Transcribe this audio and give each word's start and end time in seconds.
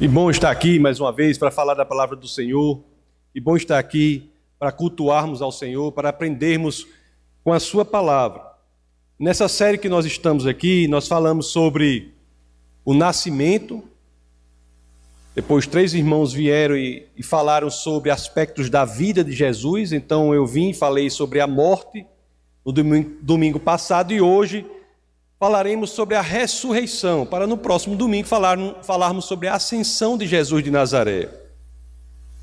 E 0.00 0.08
bom 0.08 0.28
estar 0.28 0.50
aqui 0.50 0.76
mais 0.80 0.98
uma 0.98 1.12
vez 1.12 1.38
para 1.38 1.52
falar 1.52 1.74
da 1.74 1.84
palavra 1.84 2.16
do 2.16 2.26
Senhor. 2.26 2.82
E 3.32 3.40
bom 3.40 3.56
estar 3.56 3.78
aqui 3.78 4.28
para 4.58 4.72
cultuarmos 4.72 5.40
ao 5.40 5.52
Senhor, 5.52 5.92
para 5.92 6.08
aprendermos 6.08 6.84
com 7.44 7.52
a 7.52 7.60
Sua 7.60 7.84
palavra. 7.84 8.42
Nessa 9.16 9.46
série 9.46 9.78
que 9.78 9.88
nós 9.88 10.04
estamos 10.04 10.48
aqui, 10.48 10.88
nós 10.88 11.06
falamos 11.06 11.46
sobre 11.46 12.12
o 12.84 12.92
nascimento. 12.92 13.84
Depois, 15.32 15.64
três 15.64 15.94
irmãos 15.94 16.32
vieram 16.32 16.76
e, 16.76 17.06
e 17.16 17.22
falaram 17.22 17.70
sobre 17.70 18.10
aspectos 18.10 18.68
da 18.68 18.84
vida 18.84 19.22
de 19.22 19.30
Jesus. 19.30 19.92
Então, 19.92 20.34
eu 20.34 20.44
vim 20.44 20.70
e 20.70 20.74
falei 20.74 21.08
sobre 21.08 21.40
a 21.40 21.46
morte 21.46 22.04
no 22.66 22.72
domingo, 22.72 23.12
domingo 23.22 23.60
passado 23.60 24.12
e 24.12 24.20
hoje 24.20 24.66
falaremos 25.44 25.90
sobre 25.90 26.14
a 26.14 26.22
ressurreição, 26.22 27.26
para 27.26 27.46
no 27.46 27.58
próximo 27.58 27.94
domingo 27.94 28.26
falarmos 28.26 29.26
sobre 29.26 29.46
a 29.46 29.56
ascensão 29.56 30.16
de 30.16 30.26
Jesus 30.26 30.64
de 30.64 30.70
Nazaré. 30.70 31.28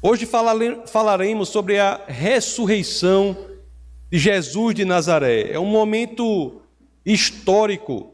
Hoje 0.04 0.30
falaremos 0.86 1.50
sobre 1.50 1.80
a 1.80 2.00
ressurreição 2.08 3.36
de 4.12 4.20
Jesus 4.20 4.76
de 4.76 4.86
Nazaré. 4.86 5.52
É 5.52 5.60
um 5.60 5.66
momento 5.66 6.62
histórico 7.04 8.14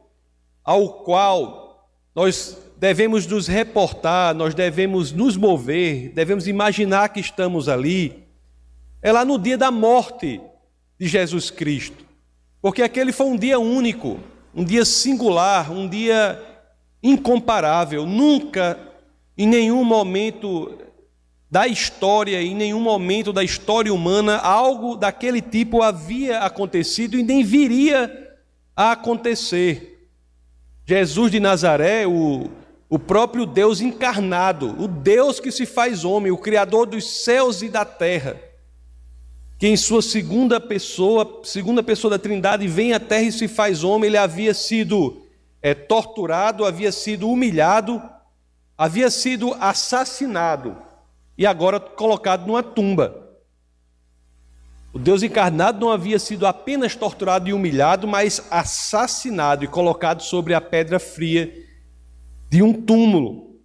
ao 0.64 1.04
qual 1.04 1.86
nós 2.16 2.58
devemos 2.78 3.28
nos 3.28 3.46
reportar, 3.46 4.34
nós 4.34 4.56
devemos 4.56 5.12
nos 5.12 5.36
mover, 5.36 6.14
devemos 6.14 6.48
imaginar 6.48 7.10
que 7.10 7.20
estamos 7.20 7.68
ali. 7.68 8.24
É 9.02 9.12
lá 9.12 9.26
no 9.26 9.38
dia 9.38 9.58
da 9.58 9.70
morte 9.70 10.40
de 10.98 11.08
Jesus 11.10 11.52
Cristo, 11.52 12.06
porque 12.62 12.82
aquele 12.82 13.12
foi 13.12 13.26
um 13.26 13.36
dia 13.36 13.60
único 13.60 14.18
um 14.58 14.66
dia 14.66 14.84
singular, 14.84 15.72
um 15.72 15.88
dia 15.88 16.44
incomparável. 17.04 18.08
Nunca, 18.08 18.76
em 19.38 19.46
nenhum 19.46 19.84
momento 19.84 20.76
da 21.50 21.68
história, 21.68 22.42
em 22.42 22.56
nenhum 22.56 22.82
momento 22.82 23.32
da 23.32 23.44
história 23.44 23.94
humana, 23.94 24.38
algo 24.38 24.96
daquele 24.98 25.44
tipo 25.44 25.84
havia 25.84 26.40
acontecido 26.40 27.20
e 27.20 27.24
nem 27.24 27.44
viria 27.44 28.36
a 28.76 28.94
acontecer. 28.94 30.10
Jesus 30.84 31.32
de 31.32 31.40
Nazaré, 31.40 32.08
o, 32.08 32.50
o 32.90 32.98
próprio 32.98 33.46
Deus 33.46 33.80
encarnado, 33.80 34.76
o 34.82 34.88
Deus 34.88 35.40
que 35.40 35.52
se 35.52 35.68
faz 35.68 36.04
homem, 36.04 36.32
o 36.32 36.38
Criador 36.38 36.88
dos 36.88 37.24
céus 37.24 37.62
e 37.62 37.70
da 37.70 37.86
terra, 37.86 38.42
que 39.58 39.68
em 39.68 39.76
sua 39.76 40.02
segunda 40.02 40.60
pessoa, 40.60 41.42
segunda 41.44 41.82
pessoa 41.82 42.12
da 42.12 42.20
Trindade, 42.20 42.68
vem 42.68 42.94
à 42.94 43.00
terra 43.00 43.24
e 43.24 43.32
se 43.32 43.48
faz 43.48 43.84
homem, 43.84 44.08
ele 44.08 44.18
havia 44.18 44.54
sido 44.54 45.22
é, 45.62 45.74
torturado, 45.74 46.64
havia 46.64 46.92
sido 46.92 47.30
humilhado, 47.30 48.02
havia 48.78 49.10
sido 49.10 49.56
assassinado 49.60 50.78
e 51.36 51.46
agora 51.46 51.80
colocado 51.80 52.46
numa 52.46 52.62
tumba. 52.62 53.28
O 54.94 55.00
Deus 55.00 55.24
encarnado 55.24 55.80
não 55.80 55.92
havia 55.92 56.20
sido 56.20 56.46
apenas 56.46 56.96
torturado 56.96 57.50
e 57.50 57.54
humilhado, 57.54 58.08
mas 58.08 58.46
assassinado 58.52 59.64
e 59.64 59.68
colocado 59.68 60.22
sobre 60.22 60.54
a 60.54 60.62
pedra 60.62 61.00
fria 61.00 61.52
de 62.50 62.62
um 62.62 62.74
túmulo. 62.74 63.60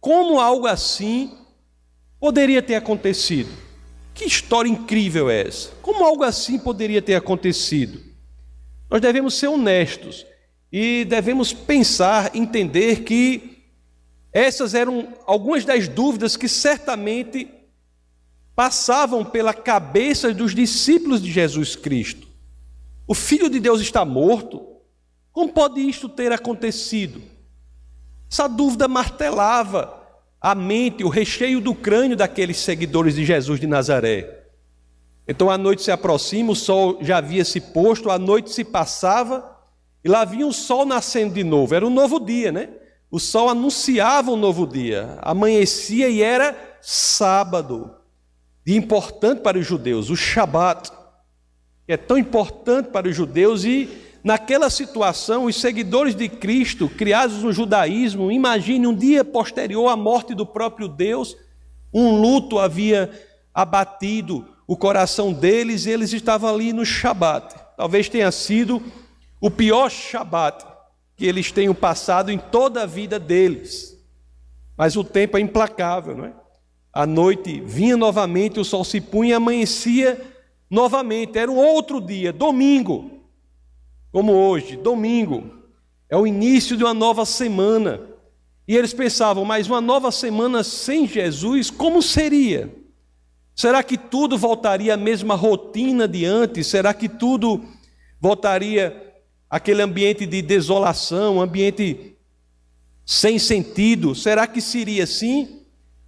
Como 0.00 0.40
algo 0.40 0.66
assim 0.66 1.36
poderia 2.20 2.62
ter 2.62 2.74
acontecido? 2.74 3.67
Que 4.18 4.24
história 4.24 4.68
incrível 4.68 5.30
é 5.30 5.46
essa? 5.46 5.70
Como 5.80 6.04
algo 6.04 6.24
assim 6.24 6.58
poderia 6.58 7.00
ter 7.00 7.14
acontecido? 7.14 8.02
Nós 8.90 9.00
devemos 9.00 9.34
ser 9.34 9.46
honestos 9.46 10.26
e 10.72 11.04
devemos 11.04 11.52
pensar, 11.52 12.34
entender 12.34 13.04
que 13.04 13.62
essas 14.32 14.74
eram 14.74 15.14
algumas 15.24 15.64
das 15.64 15.86
dúvidas 15.86 16.36
que 16.36 16.48
certamente 16.48 17.48
passavam 18.56 19.24
pela 19.24 19.54
cabeça 19.54 20.34
dos 20.34 20.52
discípulos 20.52 21.22
de 21.22 21.30
Jesus 21.30 21.76
Cristo. 21.76 22.26
O 23.06 23.14
Filho 23.14 23.48
de 23.48 23.60
Deus 23.60 23.80
está 23.80 24.04
morto? 24.04 24.66
Como 25.30 25.52
pode 25.52 25.80
isto 25.80 26.08
ter 26.08 26.32
acontecido? 26.32 27.22
Essa 28.28 28.48
dúvida 28.48 28.88
martelava 28.88 29.97
a 30.40 30.54
mente, 30.54 31.04
o 31.04 31.08
recheio 31.08 31.60
do 31.60 31.74
crânio 31.74 32.16
daqueles 32.16 32.58
seguidores 32.58 33.14
de 33.14 33.24
Jesus 33.24 33.58
de 33.58 33.66
Nazaré. 33.66 34.44
Então 35.26 35.50
a 35.50 35.58
noite 35.58 35.82
se 35.82 35.90
aproxima, 35.90 36.52
o 36.52 36.56
sol 36.56 36.98
já 37.02 37.18
havia 37.18 37.44
se 37.44 37.60
posto, 37.60 38.10
a 38.10 38.18
noite 38.18 38.50
se 38.50 38.64
passava 38.64 39.56
e 40.02 40.08
lá 40.08 40.24
vinha 40.24 40.46
o 40.46 40.52
sol 40.52 40.86
nascendo 40.86 41.34
de 41.34 41.44
novo. 41.44 41.74
Era 41.74 41.86
um 41.86 41.90
novo 41.90 42.18
dia, 42.18 42.50
né? 42.50 42.70
O 43.10 43.18
sol 43.18 43.48
anunciava 43.48 44.30
um 44.30 44.36
novo 44.36 44.66
dia. 44.66 45.18
Amanhecia 45.20 46.08
e 46.08 46.22
era 46.22 46.56
sábado. 46.80 47.90
Dia 48.64 48.76
importante 48.76 49.40
para 49.40 49.58
os 49.58 49.66
judeus, 49.66 50.10
o 50.10 50.16
Shabat, 50.16 50.90
que 51.86 51.92
é 51.92 51.96
tão 51.96 52.18
importante 52.18 52.90
para 52.90 53.08
os 53.08 53.16
judeus 53.16 53.64
e 53.64 53.88
Naquela 54.22 54.68
situação, 54.68 55.44
os 55.44 55.60
seguidores 55.60 56.14
de 56.14 56.28
Cristo, 56.28 56.88
criados 56.88 57.42
no 57.42 57.52
judaísmo, 57.52 58.32
imagine 58.32 58.86
um 58.86 58.94
dia 58.94 59.24
posterior 59.24 59.88
à 59.88 59.96
morte 59.96 60.34
do 60.34 60.44
próprio 60.44 60.88
Deus, 60.88 61.36
um 61.94 62.20
luto 62.20 62.58
havia 62.58 63.10
abatido 63.54 64.46
o 64.66 64.76
coração 64.76 65.32
deles 65.32 65.86
e 65.86 65.90
eles 65.90 66.12
estavam 66.12 66.52
ali 66.52 66.72
no 66.72 66.84
Shabat. 66.84 67.54
Talvez 67.76 68.08
tenha 68.08 68.30
sido 68.32 68.82
o 69.40 69.50
pior 69.50 69.88
Shabat 69.90 70.66
que 71.16 71.24
eles 71.24 71.50
tenham 71.50 71.74
passado 71.74 72.30
em 72.30 72.38
toda 72.38 72.82
a 72.82 72.86
vida 72.86 73.18
deles. 73.18 73.96
Mas 74.76 74.96
o 74.96 75.02
tempo 75.02 75.36
é 75.36 75.40
implacável, 75.40 76.16
não 76.16 76.24
é? 76.26 76.32
A 76.92 77.06
noite 77.06 77.60
vinha 77.64 77.96
novamente, 77.96 78.60
o 78.60 78.64
sol 78.64 78.84
se 78.84 79.00
punha 79.00 79.30
e 79.30 79.34
amanhecia 79.34 80.20
novamente. 80.68 81.38
Era 81.38 81.50
um 81.50 81.56
outro 81.56 82.00
dia, 82.00 82.32
domingo 82.32 83.17
como 84.12 84.32
hoje, 84.32 84.76
domingo, 84.76 85.50
é 86.08 86.16
o 86.16 86.26
início 86.26 86.76
de 86.76 86.84
uma 86.84 86.94
nova 86.94 87.24
semana. 87.24 88.00
E 88.66 88.76
eles 88.76 88.92
pensavam, 88.92 89.44
mas 89.44 89.66
uma 89.66 89.80
nova 89.80 90.10
semana 90.10 90.62
sem 90.62 91.06
Jesus, 91.06 91.70
como 91.70 92.02
seria? 92.02 92.74
Será 93.54 93.82
que 93.82 93.98
tudo 93.98 94.38
voltaria 94.38 94.94
à 94.94 94.96
mesma 94.96 95.34
rotina 95.34 96.06
de 96.06 96.24
antes? 96.24 96.66
Será 96.68 96.94
que 96.94 97.08
tudo 97.08 97.64
voltaria 98.20 99.14
àquele 99.50 99.82
ambiente 99.82 100.26
de 100.26 100.40
desolação, 100.42 101.40
ambiente 101.40 102.16
sem 103.04 103.38
sentido? 103.38 104.14
Será 104.14 104.46
que 104.46 104.60
seria 104.60 105.04
assim? 105.04 105.62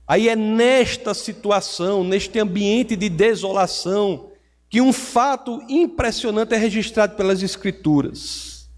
Aí 0.07 0.29
é 0.29 0.37
nesta 0.37 1.15
situação, 1.15 2.05
neste 2.05 2.39
ambiente 2.39 2.95
de 2.95 3.09
desolação, 3.09 4.30
que 4.71 4.81
um 4.81 4.93
fato 4.93 5.61
impressionante 5.69 6.55
é 6.55 6.57
registrado 6.57 7.17
pelas 7.17 7.43
Escrituras. 7.43 8.71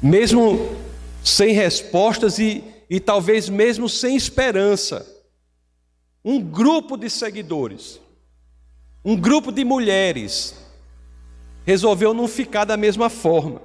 Mesmo 0.00 0.76
sem 1.24 1.52
respostas 1.52 2.38
e, 2.38 2.62
e 2.88 3.00
talvez 3.00 3.48
mesmo 3.48 3.88
sem 3.88 4.14
esperança, 4.14 5.04
um 6.24 6.40
grupo 6.40 6.96
de 6.96 7.10
seguidores, 7.10 8.00
um 9.04 9.16
grupo 9.16 9.50
de 9.50 9.64
mulheres, 9.64 10.54
resolveu 11.64 12.14
não 12.14 12.28
ficar 12.28 12.64
da 12.64 12.76
mesma 12.76 13.10
forma. 13.10 13.60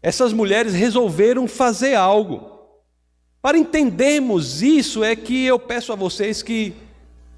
Essas 0.00 0.32
mulheres 0.32 0.72
resolveram 0.72 1.46
fazer 1.46 1.94
algo. 1.94 2.58
Para 3.42 3.58
entendermos 3.58 4.62
isso, 4.62 5.04
é 5.04 5.14
que 5.14 5.44
eu 5.44 5.58
peço 5.58 5.92
a 5.92 5.96
vocês 5.96 6.42
que 6.42 6.74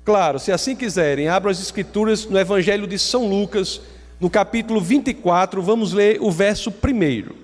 Claro, 0.05 0.39
se 0.39 0.51
assim 0.51 0.75
quiserem, 0.75 1.29
abram 1.29 1.51
as 1.51 1.61
Escrituras 1.61 2.25
no 2.25 2.39
Evangelho 2.39 2.87
de 2.87 2.99
São 2.99 3.27
Lucas, 3.29 3.83
no 4.19 4.31
capítulo 4.31 4.81
24, 4.81 5.61
vamos 5.61 5.93
ler 5.93 6.19
o 6.23 6.31
verso 6.31 6.71
primeiro. 6.71 7.37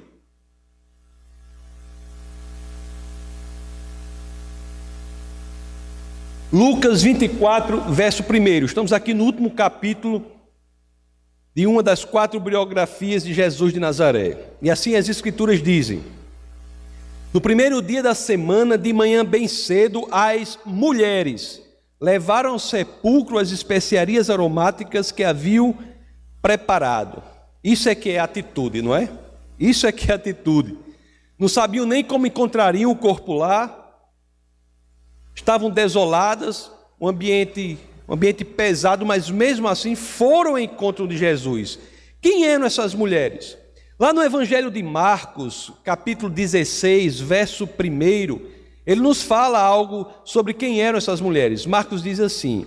Lucas 6.51 7.03
24, 7.03 7.93
verso 7.93 8.23
1. 8.23 8.65
Estamos 8.65 8.93
aqui 8.93 9.13
no 9.13 9.25
último 9.25 9.51
capítulo 9.51 10.25
de 11.55 11.67
uma 11.67 11.83
das 11.83 12.07
quatro 12.07 12.41
biografias 12.41 13.25
de 13.25 13.35
Jesus 13.35 13.75
de 13.75 13.81
Nazaré. 13.81 14.39
E 14.63 14.71
assim 14.71 14.97
as 14.97 15.11
Escrituras 15.11 15.63
dizem: 15.63 16.03
No 17.35 17.41
primeiro 17.41 17.83
dia 17.83 18.03
da 18.03 18.15
semana, 18.15 18.79
de 18.79 18.91
manhã 18.95 19.23
bem 19.23 19.47
cedo, 19.47 20.09
as 20.11 20.59
mulheres 20.65 21.66
levaram 22.01 22.51
ao 22.51 22.59
sepulcro 22.59 23.39
as 23.39 23.51
especiarias 23.51 24.29
aromáticas 24.29 25.11
que 25.11 25.25
haviam 25.25 25.77
preparado. 26.43 27.23
Isso 27.63 27.89
é 27.89 27.95
que 27.95 28.11
é 28.11 28.19
atitude, 28.19 28.83
não 28.83 28.95
é? 28.95 29.09
Isso 29.59 29.87
é 29.87 29.93
que 29.93 30.11
é 30.11 30.15
atitude. 30.15 30.77
Não 31.39 31.49
sabiam 31.49 31.87
nem 31.87 32.05
como 32.05 32.27
encontrariam 32.27 32.91
o 32.91 32.97
corpo 32.97 33.33
lá. 33.35 33.85
Estavam 35.35 35.71
desoladas, 35.71 36.71
um 37.01 37.09
ambiente, 37.09 37.79
um 38.09 38.15
ambiente 38.15 38.45
pesado, 38.45 39.05
mas 39.05 39.29
mesmo 39.29 39.69
assim 39.69 39.95
foram 39.95 40.53
ao 40.53 40.59
encontro 40.59 41.07
de 41.07 41.17
Jesus. 41.17 41.79
Quem 42.21 42.47
eram 42.47 42.65
essas 42.65 42.95
mulheres? 42.95 43.57
Lá 43.99 44.13
no 44.13 44.23
Evangelho 44.23 44.71
de 44.71 44.83
Marcos, 44.83 45.73
capítulo 45.83 46.31
16, 46.31 47.21
verso 47.21 47.65
1, 47.65 48.56
ele 48.87 49.01
nos 49.01 49.23
fala 49.23 49.59
algo 49.59 50.07
sobre 50.25 50.55
quem 50.55 50.81
eram 50.81 50.97
essas 50.97 51.21
mulheres. 51.21 51.67
Marcos 51.67 52.03
diz 52.03 52.21
assim: 52.21 52.65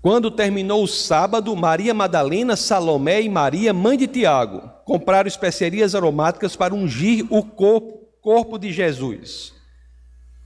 Quando 0.00 0.30
terminou 0.30 0.82
o 0.82 0.88
sábado, 0.88 1.54
Maria 1.54 1.92
Madalena, 1.92 2.56
Salomé 2.56 3.20
e 3.20 3.28
Maria, 3.28 3.74
mãe 3.74 3.98
de 3.98 4.06
Tiago, 4.06 4.62
compraram 4.84 5.28
especiarias 5.28 5.94
aromáticas 5.94 6.56
para 6.56 6.74
ungir 6.74 7.26
o 7.28 7.42
corpo, 7.42 8.08
corpo 8.22 8.58
de 8.58 8.72
Jesus. 8.72 9.54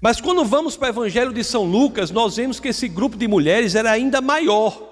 Mas 0.01 0.21
quando 0.21 0.45
vamos 0.45 0.77
para 0.77 0.87
o 0.87 0.91
Evangelho 0.91 1.33
de 1.33 1.45
São 1.45 1.65
Lucas, 1.65 2.11
nós 2.11 2.37
vemos 2.37 2.59
que 2.59 2.69
esse 2.69 2.89
grupo 2.89 3.17
de 3.17 3.29
mulheres 3.29 3.75
era 3.75 3.91
ainda 3.91 4.21
maior. 4.21 4.91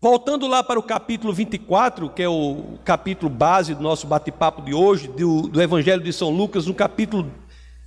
Voltando 0.00 0.46
lá 0.46 0.62
para 0.62 0.78
o 0.78 0.82
capítulo 0.82 1.32
24, 1.32 2.10
que 2.10 2.22
é 2.22 2.28
o 2.28 2.78
capítulo 2.84 3.30
base 3.30 3.74
do 3.74 3.82
nosso 3.82 4.06
bate-papo 4.06 4.60
de 4.60 4.74
hoje, 4.74 5.08
do, 5.08 5.48
do, 5.48 5.62
Evangelho 5.62 6.02
de 6.02 6.12
São 6.12 6.28
Lucas, 6.28 6.66
no 6.66 6.74
capítulo 6.74 7.30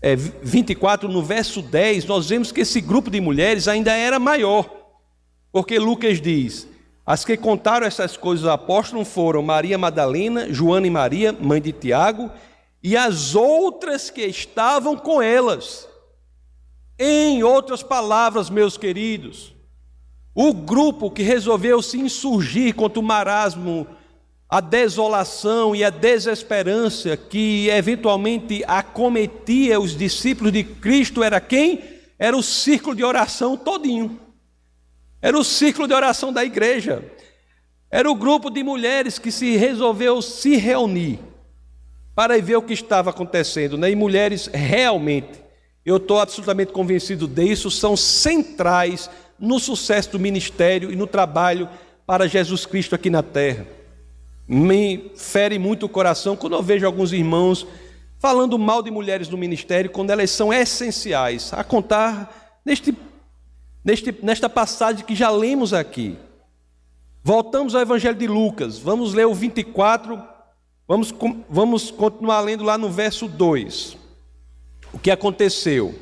é, 0.02 0.16
24, 0.16 1.10
no 1.10 1.24
verso 1.24 1.62
10, 1.62 2.06
nós 2.06 2.30
vemos 2.30 2.52
que 2.52 2.62
esse 2.62 2.80
grupo 2.80 3.10
de 3.10 3.20
mulheres 3.20 3.68
ainda 3.68 3.92
era 3.94 4.20
maior. 4.20 4.70
Porque 5.52 5.80
Lucas 5.80 6.22
diz: 6.22 6.68
As 7.06 7.26
que 7.26 7.36
contaram 7.36 7.88
essas 7.88 8.16
coisas 8.16 8.46
ao 8.46 8.54
apóstolo 8.54 9.04
foram 9.04 9.42
Maria 9.42 9.78
Madalena, 9.78 10.54
Joana 10.54 10.88
e 10.88 10.92
Maria, 10.92 11.34
mãe 11.34 11.62
de 11.62 11.72
Tiago, 11.72 12.32
e 12.84 12.96
as 12.96 13.34
outras 13.34 14.10
que 14.10 14.22
estavam 14.22 14.96
com 14.96 15.22
elas. 15.22 15.88
Em 17.00 17.44
outras 17.44 17.84
palavras, 17.84 18.50
meus 18.50 18.76
queridos, 18.76 19.54
o 20.34 20.54
grupo 20.54 21.12
que 21.12 21.22
resolveu 21.22 21.82
se 21.82 22.00
insurgir 22.00 22.76
contra 22.76 23.00
o 23.00 23.04
marasmo, 23.04 23.88
a 24.50 24.62
desolação 24.62 25.76
e 25.76 25.84
a 25.84 25.90
desesperança 25.90 27.18
que 27.18 27.68
eventualmente 27.70 28.64
acometia 28.66 29.80
os 29.80 29.96
discípulos 29.96 30.54
de 30.54 30.64
Cristo 30.64 31.22
era 31.22 31.42
quem? 31.42 31.84
Era 32.18 32.36
o 32.36 32.42
círculo 32.42 32.96
de 32.96 33.04
oração 33.04 33.58
todinho. 33.58 34.20
Era 35.22 35.38
o 35.38 35.44
círculo 35.44 35.88
de 35.88 35.94
oração 35.94 36.32
da 36.32 36.46
igreja. 36.46 37.04
Era 37.92 38.10
o 38.10 38.16
grupo 38.16 38.50
de 38.50 38.64
mulheres 38.64 39.20
que 39.20 39.32
se 39.32 39.58
resolveu 39.58 40.22
se 40.22 40.56
reunir 40.56 41.20
para 42.16 42.40
ver 42.42 42.56
o 42.56 42.62
que 42.62 42.74
estava 42.74 43.10
acontecendo, 43.10 43.78
né? 43.78 43.92
E 43.92 43.96
mulheres 43.96 44.48
realmente 44.48 45.46
eu 45.86 45.98
estou 45.98 46.20
absolutamente 46.20 46.74
convencido 46.74 47.28
disso, 47.28 47.72
são 47.72 47.96
centrais 47.96 49.10
no 49.40 49.60
sucesso 49.60 50.12
do 50.12 50.20
ministério 50.20 50.92
e 50.92 50.96
no 50.96 51.08
trabalho 51.08 51.70
para 52.06 52.28
Jesus 52.28 52.66
Cristo 52.66 52.96
aqui 52.96 53.10
na 53.10 53.24
terra. 53.24 53.77
Me 54.48 55.12
fere 55.16 55.60
muito 55.60 55.86
o 55.86 55.90
coração 55.90 56.36
quando 56.36 56.56
eu 56.56 56.64
vejo 56.64 56.86
alguns 56.86 57.12
irmãos 57.12 57.68
falando 58.20 58.58
mal 58.58 58.82
de 58.82 58.90
mulheres 58.90 59.30
no 59.30 59.38
ministério, 59.38 59.92
quando 59.92 60.10
elas 60.10 60.32
são 60.32 60.52
essenciais, 60.52 61.54
a 61.54 61.64
contar 61.64 62.60
neste, 62.66 62.96
neste, 63.84 64.16
nesta 64.24 64.50
passagem 64.50 65.06
que 65.06 65.16
já 65.16 65.30
lemos 65.30 65.74
aqui. 65.74 66.18
Voltamos 67.24 67.76
ao 67.76 67.82
Evangelho 67.82 68.18
de 68.18 68.28
Lucas, 68.28 68.80
vamos 68.80 69.14
ler 69.14 69.28
o 69.28 69.34
24, 69.34 70.22
vamos, 70.88 71.14
vamos 71.50 71.92
continuar 71.92 72.40
lendo 72.42 72.64
lá 72.64 72.78
no 72.78 72.90
verso 72.90 73.28
2. 73.28 73.98
O 74.94 75.00
que 75.00 75.12
aconteceu? 75.12 75.94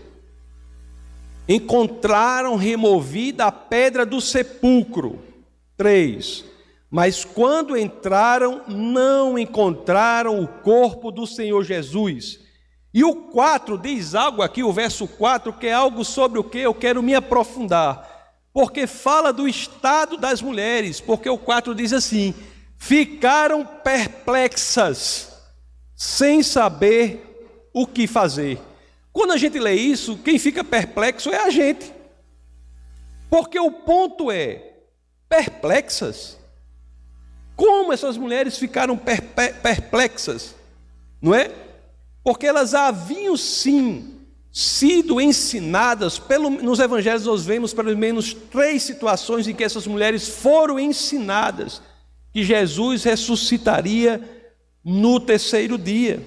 Encontraram 1.49 2.55
removida 2.55 3.45
a 3.45 3.51
pedra 3.51 4.05
do 4.05 4.21
sepulcro. 4.21 5.19
Três. 5.75 6.45
Mas 6.89 7.25
quando 7.25 7.77
entraram, 7.77 8.61
não 8.67 9.37
encontraram 9.37 10.39
o 10.39 10.47
corpo 10.47 11.11
do 11.11 11.25
Senhor 11.25 11.63
Jesus. 11.63 12.39
E 12.93 13.03
o 13.03 13.15
4 13.15 13.77
diz 13.77 14.15
algo 14.15 14.41
aqui, 14.41 14.63
o 14.63 14.71
verso 14.71 15.07
4, 15.07 15.51
que 15.53 15.67
é 15.67 15.73
algo 15.73 16.05
sobre 16.05 16.39
o 16.39 16.43
que 16.43 16.59
eu 16.59 16.73
quero 16.73 17.03
me 17.03 17.13
aprofundar. 17.13 18.33
Porque 18.53 18.87
fala 18.87 19.33
do 19.33 19.49
estado 19.49 20.15
das 20.15 20.41
mulheres. 20.41 21.01
Porque 21.01 21.29
o 21.29 21.37
4 21.37 21.75
diz 21.75 21.91
assim: 21.91 22.33
ficaram 22.77 23.65
perplexas, 23.65 25.33
sem 25.93 26.41
saber 26.41 27.69
o 27.73 27.85
que 27.85 28.07
fazer. 28.07 28.61
Quando 29.11 29.33
a 29.33 29.37
gente 29.37 29.59
lê 29.59 29.73
isso, 29.73 30.17
quem 30.19 30.39
fica 30.39 30.63
perplexo 30.63 31.29
é 31.29 31.37
a 31.37 31.49
gente. 31.49 31.93
Porque 33.29 33.59
o 33.59 33.71
ponto 33.71 34.31
é: 34.31 34.73
perplexas. 35.27 36.37
Como 37.55 37.93
essas 37.93 38.17
mulheres 38.17 38.57
ficaram 38.57 38.97
perplexas? 38.97 40.55
Não 41.21 41.33
é? 41.33 41.51
Porque 42.23 42.45
elas 42.45 42.73
haviam 42.73 43.37
sim 43.37 44.15
sido 44.51 45.19
ensinadas, 45.19 46.17
pelo, 46.17 46.49
nos 46.49 46.79
evangelhos 46.79 47.25
nós 47.25 47.45
vemos 47.45 47.73
pelo 47.73 47.95
menos 47.97 48.33
três 48.33 48.83
situações 48.83 49.49
em 49.49 49.53
que 49.53 49.65
essas 49.65 49.85
mulheres 49.85 50.29
foram 50.29 50.79
ensinadas 50.79 51.81
que 52.31 52.41
Jesus 52.41 53.03
ressuscitaria 53.03 54.21
no 54.83 55.19
terceiro 55.19 55.77
dia. 55.77 56.23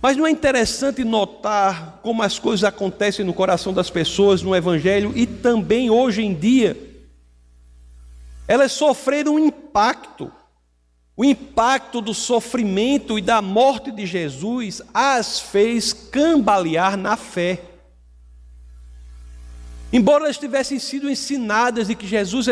Mas 0.00 0.16
não 0.16 0.26
é 0.26 0.30
interessante 0.30 1.04
notar 1.04 2.00
como 2.02 2.22
as 2.22 2.38
coisas 2.38 2.64
acontecem 2.64 3.24
no 3.24 3.34
coração 3.34 3.74
das 3.74 3.90
pessoas 3.90 4.42
no 4.42 4.56
Evangelho 4.56 5.12
e 5.14 5.26
também 5.26 5.90
hoje 5.90 6.22
em 6.22 6.34
dia? 6.34 6.76
Elas 8.48 8.72
sofreram 8.72 9.36
um 9.36 9.50
impacto. 9.72 10.30
O 11.16 11.24
impacto 11.24 12.00
do 12.00 12.12
sofrimento 12.12 13.18
e 13.18 13.22
da 13.22 13.40
morte 13.40 13.90
de 13.90 14.06
Jesus 14.06 14.82
as 14.92 15.40
fez 15.40 15.92
cambalear 15.92 16.96
na 16.96 17.16
fé. 17.16 17.62
Embora 19.92 20.24
elas 20.24 20.38
tivessem 20.38 20.78
sido 20.78 21.10
ensinadas 21.10 21.88
de 21.88 21.94
que 21.94 22.06
Jesus 22.06 22.46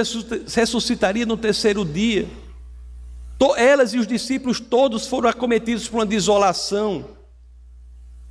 ressuscitaria 0.55 1.25
no 1.25 1.37
terceiro 1.37 1.85
dia, 1.85 2.29
elas 3.57 3.95
e 3.95 3.99
os 3.99 4.07
discípulos 4.07 4.61
todos 4.61 5.07
foram 5.07 5.29
acometidos 5.29 5.89
por 5.89 5.99
uma 5.99 6.07
desolação 6.07 7.17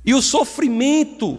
e 0.04 0.14
o 0.14 0.22
sofrimento 0.22 1.38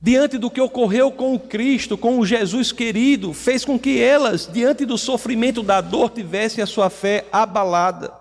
diante 0.00 0.38
do 0.38 0.50
que 0.50 0.60
ocorreu 0.60 1.10
com 1.10 1.34
o 1.34 1.40
Cristo, 1.40 1.98
com 1.98 2.18
o 2.18 2.26
Jesus 2.26 2.70
querido, 2.70 3.32
fez 3.32 3.64
com 3.64 3.78
que 3.78 4.00
elas, 4.00 4.48
diante 4.50 4.86
do 4.86 4.96
sofrimento 4.96 5.62
da 5.62 5.80
dor, 5.80 6.10
tivessem 6.10 6.62
a 6.62 6.66
sua 6.66 6.88
fé 6.88 7.24
abalada. 7.32 8.12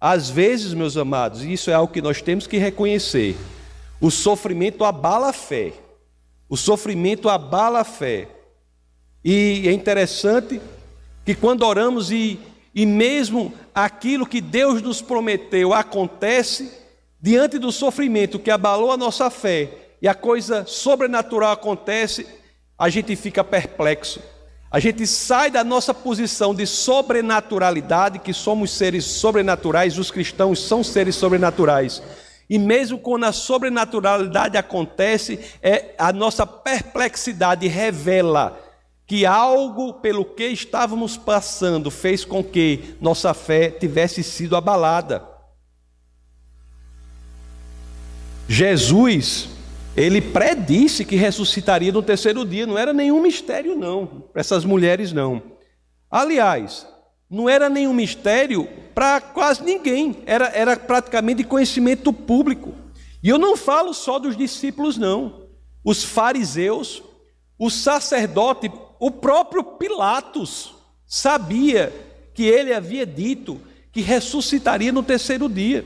Às 0.00 0.28
vezes, 0.28 0.74
meus 0.74 0.96
amados, 0.96 1.44
e 1.44 1.52
isso 1.52 1.70
é 1.70 1.74
algo 1.74 1.92
que 1.92 2.02
nós 2.02 2.20
temos 2.20 2.46
que 2.46 2.58
reconhecer, 2.58 3.36
o 4.00 4.10
sofrimento 4.10 4.84
abala 4.84 5.28
a 5.28 5.32
fé. 5.32 5.72
O 6.48 6.56
sofrimento 6.56 7.28
abala 7.28 7.80
a 7.80 7.84
fé. 7.84 8.28
E 9.24 9.68
é 9.68 9.72
interessante 9.72 10.60
que 11.24 11.34
quando 11.34 11.62
oramos 11.62 12.10
e, 12.10 12.40
e 12.74 12.84
mesmo 12.84 13.52
aquilo 13.74 14.26
que 14.26 14.40
Deus 14.40 14.82
nos 14.82 15.02
prometeu 15.02 15.72
acontece, 15.72 16.72
diante 17.20 17.58
do 17.58 17.70
sofrimento 17.70 18.38
que 18.38 18.50
abalou 18.50 18.90
a 18.90 18.96
nossa 18.96 19.30
fé 19.30 19.89
e 20.00 20.08
a 20.08 20.14
coisa 20.14 20.64
sobrenatural 20.66 21.52
acontece, 21.52 22.26
a 22.78 22.88
gente 22.88 23.14
fica 23.16 23.44
perplexo. 23.44 24.20
A 24.70 24.78
gente 24.78 25.06
sai 25.06 25.50
da 25.50 25.64
nossa 25.64 25.92
posição 25.92 26.54
de 26.54 26.66
sobrenaturalidade, 26.66 28.20
que 28.20 28.32
somos 28.32 28.70
seres 28.70 29.04
sobrenaturais, 29.04 29.98
os 29.98 30.10
cristãos 30.10 30.60
são 30.60 30.82
seres 30.84 31.16
sobrenaturais. 31.16 32.02
E 32.48 32.58
mesmo 32.58 32.98
quando 32.98 33.24
a 33.24 33.32
sobrenaturalidade 33.32 34.56
acontece, 34.56 35.38
é, 35.60 35.94
a 35.98 36.12
nossa 36.12 36.46
perplexidade 36.46 37.66
revela 37.68 38.58
que 39.06 39.26
algo 39.26 39.94
pelo 39.94 40.24
que 40.24 40.46
estávamos 40.46 41.16
passando 41.16 41.90
fez 41.90 42.24
com 42.24 42.44
que 42.44 42.94
nossa 43.00 43.34
fé 43.34 43.70
tivesse 43.70 44.22
sido 44.22 44.54
abalada. 44.54 45.22
Jesus, 48.48 49.48
ele 50.02 50.20
predisse 50.20 51.04
que 51.04 51.16
ressuscitaria 51.16 51.92
no 51.92 52.02
terceiro 52.02 52.44
dia, 52.44 52.66
não 52.66 52.78
era 52.78 52.92
nenhum 52.92 53.20
mistério, 53.20 53.76
não, 53.76 54.06
para 54.06 54.40
essas 54.40 54.64
mulheres, 54.64 55.12
não. 55.12 55.42
Aliás, 56.10 56.86
não 57.28 57.48
era 57.48 57.68
nenhum 57.68 57.92
mistério 57.92 58.66
para 58.94 59.20
quase 59.20 59.62
ninguém, 59.62 60.22
era, 60.26 60.46
era 60.48 60.76
praticamente 60.76 61.44
conhecimento 61.44 62.12
público. 62.12 62.74
E 63.22 63.28
eu 63.28 63.38
não 63.38 63.56
falo 63.56 63.92
só 63.92 64.18
dos 64.18 64.36
discípulos, 64.36 64.96
não. 64.96 65.46
Os 65.84 66.02
fariseus, 66.02 67.02
o 67.58 67.70
sacerdote, 67.70 68.70
o 68.98 69.10
próprio 69.10 69.62
Pilatos 69.62 70.74
sabia 71.06 71.92
que 72.34 72.44
ele 72.44 72.72
havia 72.72 73.04
dito 73.04 73.60
que 73.92 74.00
ressuscitaria 74.00 74.92
no 74.92 75.02
terceiro 75.02 75.48
dia. 75.48 75.84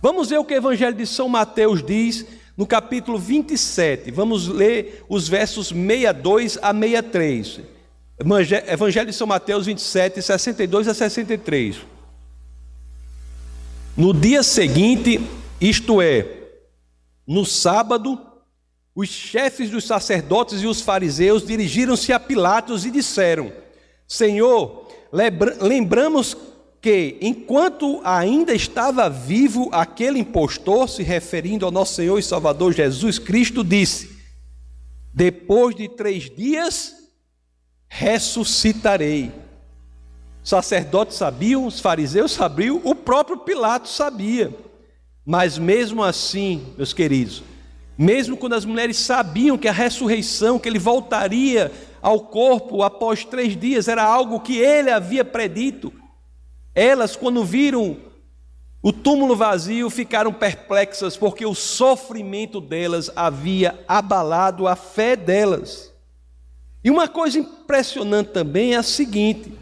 Vamos 0.00 0.28
ver 0.28 0.38
o 0.38 0.44
que 0.44 0.54
o 0.54 0.56
Evangelho 0.56 0.96
de 0.96 1.06
São 1.06 1.28
Mateus 1.28 1.82
diz 1.82 2.24
no 2.56 2.66
capítulo 2.66 3.18
27. 3.18 4.10
Vamos 4.10 4.48
ler 4.48 5.04
os 5.08 5.28
versos 5.28 5.68
62 5.68 6.58
a 6.62 6.72
63. 6.72 7.60
Evangelho 8.68 9.10
de 9.10 9.12
São 9.12 9.26
Mateus 9.26 9.66
27, 9.66 10.22
62 10.22 10.88
a 10.88 10.94
63. 10.94 11.76
No 13.96 14.14
dia 14.14 14.42
seguinte, 14.42 15.20
isto 15.60 16.00
é, 16.00 16.26
no 17.26 17.44
sábado, 17.44 18.18
os 18.94 19.08
chefes 19.08 19.68
dos 19.70 19.84
sacerdotes 19.84 20.62
e 20.62 20.66
os 20.66 20.80
fariseus 20.80 21.46
dirigiram-se 21.46 22.12
a 22.12 22.20
Pilatos 22.20 22.86
e 22.86 22.90
disseram: 22.90 23.52
Senhor, 24.08 24.88
lembramos 25.60 26.36
que, 26.86 27.18
enquanto 27.20 28.00
ainda 28.04 28.54
estava 28.54 29.10
vivo, 29.10 29.68
aquele 29.72 30.20
impostor, 30.20 30.88
se 30.88 31.02
referindo 31.02 31.66
ao 31.66 31.72
nosso 31.72 31.94
Senhor 31.94 32.16
e 32.16 32.22
Salvador 32.22 32.72
Jesus 32.72 33.18
Cristo, 33.18 33.64
disse: 33.64 34.16
Depois 35.12 35.74
de 35.74 35.88
três 35.88 36.30
dias 36.30 36.94
ressuscitarei. 37.88 39.32
Os 40.44 40.48
sacerdotes 40.48 41.16
sabiam, 41.16 41.66
os 41.66 41.80
fariseus 41.80 42.30
sabiam, 42.30 42.80
o 42.84 42.94
próprio 42.94 43.38
Pilatos 43.38 43.96
sabia. 43.96 44.54
Mas 45.24 45.58
mesmo 45.58 46.04
assim, 46.04 46.72
meus 46.78 46.92
queridos, 46.92 47.42
mesmo 47.98 48.36
quando 48.36 48.52
as 48.52 48.64
mulheres 48.64 48.96
sabiam 48.96 49.58
que 49.58 49.66
a 49.66 49.72
ressurreição, 49.72 50.56
que 50.56 50.68
ele 50.68 50.78
voltaria 50.78 51.72
ao 52.00 52.20
corpo 52.20 52.84
após 52.84 53.24
três 53.24 53.56
dias, 53.56 53.88
era 53.88 54.04
algo 54.04 54.38
que 54.38 54.56
ele 54.56 54.88
havia 54.88 55.24
predito, 55.24 55.92
elas, 56.76 57.16
quando 57.16 57.42
viram 57.42 57.96
o 58.82 58.92
túmulo 58.92 59.34
vazio, 59.34 59.88
ficaram 59.88 60.30
perplexas, 60.30 61.16
porque 61.16 61.46
o 61.46 61.54
sofrimento 61.54 62.60
delas 62.60 63.10
havia 63.16 63.82
abalado 63.88 64.68
a 64.68 64.76
fé 64.76 65.16
delas. 65.16 65.90
E 66.84 66.90
uma 66.90 67.08
coisa 67.08 67.38
impressionante 67.38 68.28
também 68.28 68.74
é 68.74 68.76
a 68.76 68.82
seguinte: 68.82 69.52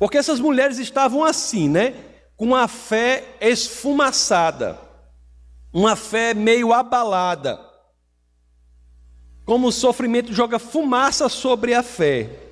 porque 0.00 0.18
essas 0.18 0.40
mulheres 0.40 0.78
estavam 0.78 1.22
assim, 1.22 1.68
né? 1.68 1.94
Com 2.36 2.56
a 2.56 2.66
fé 2.66 3.36
esfumaçada, 3.40 4.76
uma 5.72 5.94
fé 5.94 6.34
meio 6.34 6.72
abalada. 6.72 7.60
Como 9.44 9.68
o 9.68 9.72
sofrimento 9.72 10.32
joga 10.32 10.58
fumaça 10.58 11.28
sobre 11.28 11.72
a 11.72 11.84
fé. 11.84 12.51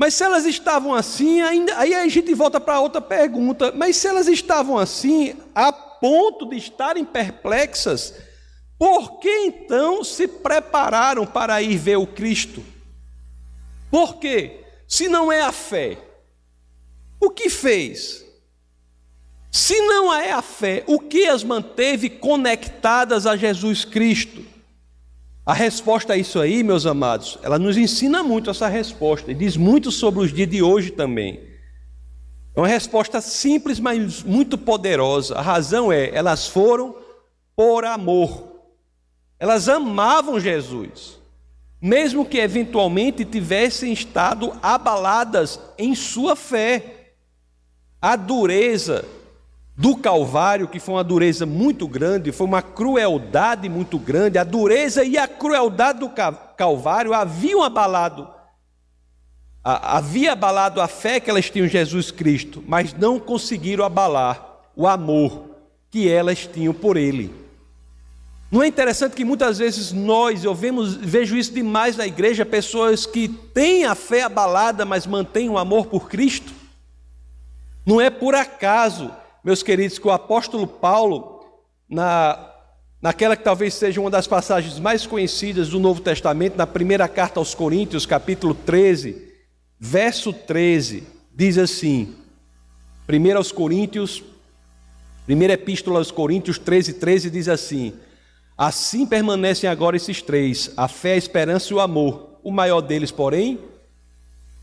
Mas 0.00 0.14
se 0.14 0.24
elas 0.24 0.46
estavam 0.46 0.94
assim, 0.94 1.42
ainda, 1.42 1.76
aí 1.76 1.94
a 1.94 2.08
gente 2.08 2.32
volta 2.32 2.58
para 2.58 2.80
outra 2.80 3.02
pergunta. 3.02 3.70
Mas 3.70 3.98
se 3.98 4.08
elas 4.08 4.28
estavam 4.28 4.78
assim, 4.78 5.36
a 5.54 5.70
ponto 5.70 6.48
de 6.48 6.56
estarem 6.56 7.04
perplexas, 7.04 8.14
por 8.78 9.18
que 9.18 9.28
então 9.28 10.02
se 10.02 10.26
prepararam 10.26 11.26
para 11.26 11.60
ir 11.60 11.76
ver 11.76 11.96
o 11.96 12.06
Cristo? 12.06 12.64
Por 13.90 14.16
quê? 14.16 14.64
Se 14.88 15.06
não 15.06 15.30
é 15.30 15.42
a 15.42 15.52
fé, 15.52 15.98
o 17.20 17.28
que 17.28 17.50
fez? 17.50 18.24
Se 19.52 19.78
não 19.82 20.14
é 20.14 20.32
a 20.32 20.40
fé, 20.40 20.82
o 20.86 20.98
que 20.98 21.26
as 21.26 21.44
manteve 21.44 22.08
conectadas 22.08 23.26
a 23.26 23.36
Jesus 23.36 23.84
Cristo? 23.84 24.46
A 25.50 25.52
resposta 25.52 26.12
a 26.12 26.16
isso 26.16 26.38
aí, 26.38 26.62
meus 26.62 26.86
amados, 26.86 27.36
ela 27.42 27.58
nos 27.58 27.76
ensina 27.76 28.22
muito 28.22 28.48
essa 28.48 28.68
resposta 28.68 29.32
e 29.32 29.34
diz 29.34 29.56
muito 29.56 29.90
sobre 29.90 30.20
os 30.20 30.32
dias 30.32 30.48
de 30.48 30.62
hoje 30.62 30.92
também. 30.92 31.40
É 32.54 32.60
uma 32.60 32.68
resposta 32.68 33.20
simples, 33.20 33.80
mas 33.80 34.22
muito 34.22 34.56
poderosa. 34.56 35.34
A 35.34 35.42
razão 35.42 35.90
é, 35.90 36.08
elas 36.14 36.46
foram 36.46 36.94
por 37.56 37.84
amor. 37.84 38.60
Elas 39.40 39.68
amavam 39.68 40.38
Jesus, 40.38 41.18
mesmo 41.82 42.24
que 42.24 42.38
eventualmente 42.38 43.24
tivessem 43.24 43.92
estado 43.92 44.56
abaladas 44.62 45.58
em 45.76 45.96
sua 45.96 46.36
fé. 46.36 47.14
A 48.00 48.14
dureza 48.14 49.04
do 49.80 49.96
Calvário, 49.96 50.68
que 50.68 50.78
foi 50.78 50.96
uma 50.96 51.02
dureza 51.02 51.46
muito 51.46 51.88
grande, 51.88 52.32
foi 52.32 52.46
uma 52.46 52.60
crueldade 52.60 53.66
muito 53.66 53.98
grande, 53.98 54.36
a 54.36 54.44
dureza 54.44 55.02
e 55.02 55.16
a 55.16 55.26
crueldade 55.26 56.00
do 56.00 56.10
Calvário 56.54 57.14
haviam 57.14 57.62
abalado, 57.62 58.28
havia 59.64 60.32
abalado 60.32 60.82
a 60.82 60.86
fé 60.86 61.18
que 61.18 61.30
elas 61.30 61.48
tinham 61.48 61.64
em 61.64 61.70
Jesus 61.70 62.10
Cristo, 62.10 62.62
mas 62.68 62.92
não 62.92 63.18
conseguiram 63.18 63.82
abalar 63.82 64.44
o 64.76 64.86
amor 64.86 65.46
que 65.90 66.10
elas 66.10 66.46
tinham 66.46 66.74
por 66.74 66.98
Ele. 66.98 67.34
Não 68.50 68.62
é 68.62 68.66
interessante 68.66 69.16
que 69.16 69.24
muitas 69.24 69.56
vezes 69.56 69.92
nós, 69.92 70.44
eu 70.44 70.54
vemos, 70.54 70.94
vejo 70.94 71.38
isso 71.38 71.54
demais 71.54 71.96
na 71.96 72.06
igreja, 72.06 72.44
pessoas 72.44 73.06
que 73.06 73.28
têm 73.28 73.86
a 73.86 73.94
fé 73.94 74.24
abalada, 74.24 74.84
mas 74.84 75.06
mantêm 75.06 75.48
o 75.48 75.56
amor 75.56 75.86
por 75.86 76.06
Cristo? 76.10 76.52
Não 77.86 77.98
é 77.98 78.10
por 78.10 78.34
acaso, 78.34 79.10
meus 79.42 79.62
queridos, 79.62 79.98
que 79.98 80.06
o 80.06 80.10
apóstolo 80.10 80.66
Paulo, 80.66 81.44
na, 81.88 82.52
naquela 83.00 83.36
que 83.36 83.42
talvez 83.42 83.74
seja 83.74 84.00
uma 84.00 84.10
das 84.10 84.26
passagens 84.26 84.78
mais 84.78 85.06
conhecidas 85.06 85.70
do 85.70 85.80
Novo 85.80 86.00
Testamento, 86.00 86.56
na 86.56 86.66
primeira 86.66 87.08
carta 87.08 87.40
aos 87.40 87.54
Coríntios, 87.54 88.04
capítulo 88.04 88.54
13, 88.54 89.32
verso 89.78 90.32
13, 90.32 91.04
diz 91.34 91.56
assim: 91.56 92.14
1 93.08 93.36
aos 93.36 93.50
Coríntios, 93.50 94.22
primeira 95.24 95.54
epístola 95.54 95.98
aos 95.98 96.10
Coríntios 96.10 96.58
13, 96.58 96.94
13 96.94 97.30
diz 97.30 97.48
assim: 97.48 97.94
Assim 98.58 99.06
permanecem 99.06 99.70
agora 99.70 99.96
esses 99.96 100.20
três: 100.20 100.70
a 100.76 100.86
fé, 100.86 101.14
a 101.14 101.16
esperança 101.16 101.72
e 101.72 101.74
o 101.74 101.80
amor. 101.80 102.38
O 102.42 102.50
maior 102.50 102.80
deles, 102.80 103.10
porém, 103.10 103.58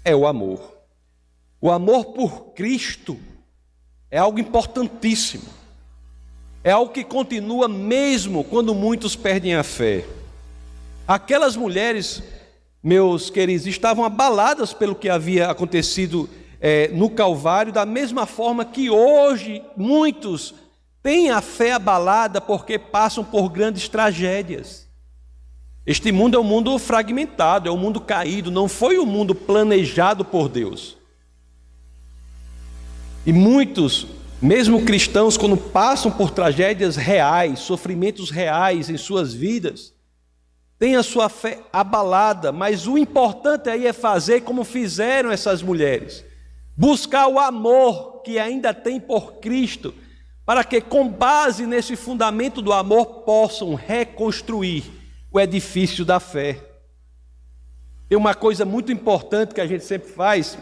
é 0.05 0.15
o 0.15 0.27
amor. 0.27 0.77
O 1.59 1.71
amor 1.71 2.05
por 2.13 2.53
Cristo 2.53 3.17
é 4.09 4.17
algo 4.17 4.39
importantíssimo. 4.39 5.45
É 6.63 6.71
algo 6.71 6.91
que 6.91 7.03
continua 7.03 7.67
mesmo 7.67 8.43
quando 8.43 8.73
muitos 8.73 9.15
perdem 9.15 9.55
a 9.55 9.63
fé. 9.63 10.05
Aquelas 11.07 11.55
mulheres, 11.55 12.21
meus 12.83 13.29
queridos, 13.29 13.67
estavam 13.67 14.03
abaladas 14.03 14.73
pelo 14.73 14.95
que 14.95 15.09
havia 15.09 15.49
acontecido 15.49 16.29
é, 16.59 16.89
no 16.89 17.09
Calvário, 17.09 17.71
da 17.71 17.85
mesma 17.85 18.25
forma 18.25 18.65
que 18.65 18.89
hoje 18.89 19.63
muitos 19.75 20.53
têm 21.01 21.29
a 21.29 21.39
fé 21.39 21.73
abalada 21.73 22.41
porque 22.41 22.77
passam 22.77 23.23
por 23.23 23.49
grandes 23.49 23.87
tragédias. 23.87 24.87
Este 25.85 26.11
mundo 26.11 26.35
é 26.35 26.39
um 26.39 26.43
mundo 26.43 26.77
fragmentado, 26.77 27.69
é 27.69 27.71
um 27.71 27.77
mundo 27.77 28.01
caído, 28.01 28.51
não 28.51 28.67
foi 28.67 28.97
o 28.97 29.03
um 29.03 29.05
mundo 29.05 29.33
planejado 29.33 30.25
por 30.25 30.49
Deus. 30.49 30.96
E 33.27 33.33
muitos, 33.33 34.07
mesmo 34.41 34.85
cristãos, 34.85 35.35
quando 35.35 35.57
passam 35.57 36.09
por 36.09 36.31
tragédias 36.31 36.95
reais, 36.95 37.59
sofrimentos 37.59 38.29
reais 38.29 38.89
em 38.89 38.95
suas 38.95 39.33
vidas, 39.33 39.93
têm 40.79 40.95
a 40.95 41.03
sua 41.03 41.27
fé 41.27 41.59
abalada, 41.73 42.53
mas 42.53 42.87
o 42.87 42.97
importante 42.97 43.69
aí 43.69 43.85
é 43.85 43.91
fazer 43.91 44.43
como 44.43 44.63
fizeram 44.63 45.29
essas 45.29 45.61
mulheres: 45.61 46.23
buscar 46.77 47.27
o 47.27 47.37
amor 47.37 48.21
que 48.21 48.39
ainda 48.39 48.73
tem 48.73 48.97
por 48.97 49.33
Cristo, 49.41 49.93
para 50.45 50.63
que, 50.63 50.79
com 50.79 51.09
base 51.09 51.65
nesse 51.65 51.97
fundamento 51.97 52.61
do 52.61 52.71
amor, 52.71 53.23
possam 53.25 53.75
reconstruir 53.75 54.85
o 55.29 55.37
edifício 55.37 56.05
da 56.05 56.21
fé. 56.21 56.63
Tem 58.07 58.17
uma 58.17 58.33
coisa 58.33 58.63
muito 58.63 58.89
importante 58.89 59.53
que 59.53 59.59
a 59.59 59.67
gente 59.67 59.83
sempre 59.83 60.09
faz, 60.09 60.57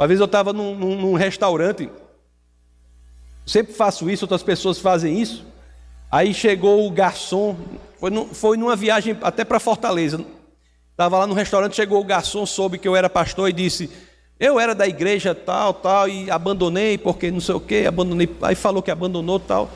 uma 0.00 0.06
vez 0.06 0.18
eu 0.18 0.24
estava 0.24 0.50
num, 0.50 0.74
num, 0.74 0.98
num 0.98 1.12
restaurante, 1.12 1.90
sempre 3.44 3.74
faço 3.74 4.08
isso, 4.08 4.24
outras 4.24 4.42
pessoas 4.42 4.78
fazem 4.78 5.20
isso. 5.20 5.44
Aí 6.10 6.32
chegou 6.32 6.86
o 6.86 6.90
garçom, 6.90 7.54
foi, 7.98 8.10
foi 8.32 8.56
numa 8.56 8.74
viagem 8.74 9.14
até 9.20 9.44
para 9.44 9.60
Fortaleza. 9.60 10.24
Estava 10.92 11.18
lá 11.18 11.26
no 11.26 11.34
restaurante, 11.34 11.76
chegou 11.76 12.00
o 12.00 12.04
garçom, 12.04 12.46
soube 12.46 12.78
que 12.78 12.88
eu 12.88 12.96
era 12.96 13.10
pastor 13.10 13.50
e 13.50 13.52
disse: 13.52 13.90
Eu 14.38 14.58
era 14.58 14.74
da 14.74 14.88
igreja 14.88 15.34
tal, 15.34 15.74
tal, 15.74 16.08
e 16.08 16.30
abandonei 16.30 16.96
porque 16.96 17.30
não 17.30 17.38
sei 17.38 17.56
o 17.56 17.60
que, 17.60 17.84
abandonei. 17.84 18.26
Aí 18.40 18.54
falou 18.54 18.82
que 18.82 18.90
abandonou 18.90 19.38
tal. 19.38 19.70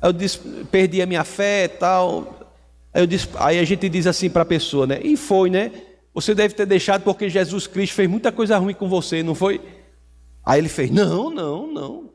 Aí 0.00 0.08
eu 0.08 0.14
disse: 0.14 0.38
Perdi 0.70 1.02
a 1.02 1.06
minha 1.06 1.24
fé 1.24 1.68
tal. 1.68 2.38
Aí, 2.94 3.02
eu 3.02 3.06
disse, 3.06 3.28
aí 3.34 3.58
a 3.58 3.64
gente 3.64 3.86
diz 3.90 4.06
assim 4.06 4.30
para 4.30 4.44
a 4.44 4.46
pessoa, 4.46 4.86
né? 4.86 4.98
E 5.02 5.14
foi, 5.14 5.50
né? 5.50 5.70
Você 6.20 6.34
deve 6.34 6.52
ter 6.52 6.66
deixado 6.66 7.02
porque 7.02 7.28
Jesus 7.28 7.68
Cristo 7.68 7.94
fez 7.94 8.10
muita 8.10 8.32
coisa 8.32 8.58
ruim 8.58 8.74
com 8.74 8.88
você, 8.88 9.22
não 9.22 9.36
foi? 9.36 9.60
Aí 10.44 10.60
ele 10.60 10.68
fez: 10.68 10.90
Não, 10.90 11.30
não, 11.30 11.72
não. 11.72 12.10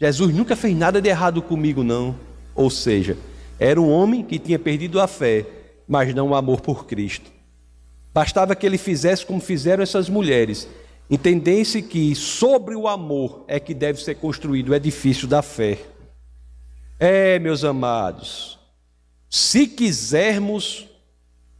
Jesus 0.00 0.32
nunca 0.32 0.54
fez 0.54 0.76
nada 0.76 1.02
de 1.02 1.08
errado 1.08 1.42
comigo, 1.42 1.82
não. 1.82 2.14
Ou 2.54 2.70
seja, 2.70 3.18
era 3.58 3.80
um 3.80 3.90
homem 3.90 4.22
que 4.22 4.38
tinha 4.38 4.56
perdido 4.56 5.00
a 5.00 5.08
fé, 5.08 5.44
mas 5.88 6.14
não 6.14 6.28
o 6.28 6.34
amor 6.36 6.60
por 6.60 6.86
Cristo. 6.86 7.28
Bastava 8.12 8.54
que 8.54 8.64
ele 8.64 8.78
fizesse 8.78 9.26
como 9.26 9.40
fizeram 9.40 9.82
essas 9.82 10.08
mulheres, 10.08 10.68
entendesse 11.10 11.82
que 11.82 12.14
sobre 12.14 12.76
o 12.76 12.86
amor 12.86 13.44
é 13.48 13.58
que 13.58 13.74
deve 13.74 14.00
ser 14.00 14.14
construído 14.14 14.68
o 14.68 14.74
edifício 14.76 15.26
da 15.26 15.42
fé. 15.42 15.80
É, 17.00 17.40
meus 17.40 17.64
amados, 17.64 18.60
se 19.28 19.66
quisermos, 19.66 20.86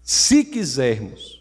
se 0.01 0.45
quisermos, 0.45 1.34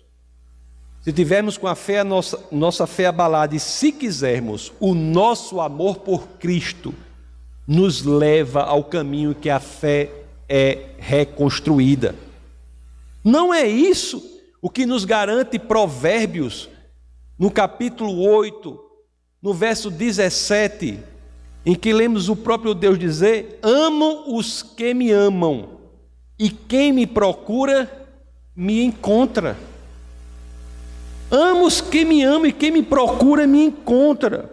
se 1.03 1.11
tivermos 1.11 1.57
com 1.57 1.67
a 1.67 1.75
fé 1.75 1.99
a 1.99 2.03
nossa, 2.05 2.39
nossa 2.49 2.87
fé 2.87 3.07
abalada 3.07 3.53
e 3.53 3.59
se 3.59 3.91
quisermos, 3.91 4.71
o 4.79 4.95
nosso 4.95 5.59
amor 5.59 5.97
por 5.97 6.25
Cristo 6.39 6.93
nos 7.67 8.03
leva 8.03 8.61
ao 8.61 8.85
caminho 8.85 9.35
que 9.35 9.49
a 9.49 9.59
fé 9.59 10.09
é 10.47 10.91
reconstruída. 10.97 12.15
Não 13.21 13.53
é 13.53 13.67
isso 13.67 14.23
o 14.61 14.69
que 14.69 14.85
nos 14.85 15.03
garante 15.03 15.59
Provérbios, 15.59 16.69
no 17.37 17.51
capítulo 17.51 18.21
8, 18.25 18.79
no 19.41 19.53
verso 19.53 19.91
17, 19.91 20.99
em 21.65 21.75
que 21.75 21.91
lemos 21.91 22.29
o 22.29 22.35
próprio 22.35 22.73
Deus 22.73 22.97
dizer: 22.97 23.59
Amo 23.61 24.37
os 24.37 24.63
que 24.63 24.93
me 24.93 25.11
amam, 25.11 25.67
e 26.39 26.49
quem 26.49 26.93
me 26.93 27.05
procura, 27.05 28.07
me 28.55 28.81
encontra. 28.85 29.57
Amo 31.35 31.65
os 31.65 31.81
que 31.81 32.05
me 32.05 32.21
amam, 32.21 32.45
e 32.45 32.53
quem 32.53 32.69
me 32.69 32.83
procura, 32.83 33.47
me 33.47 33.65
encontra. 33.65 34.51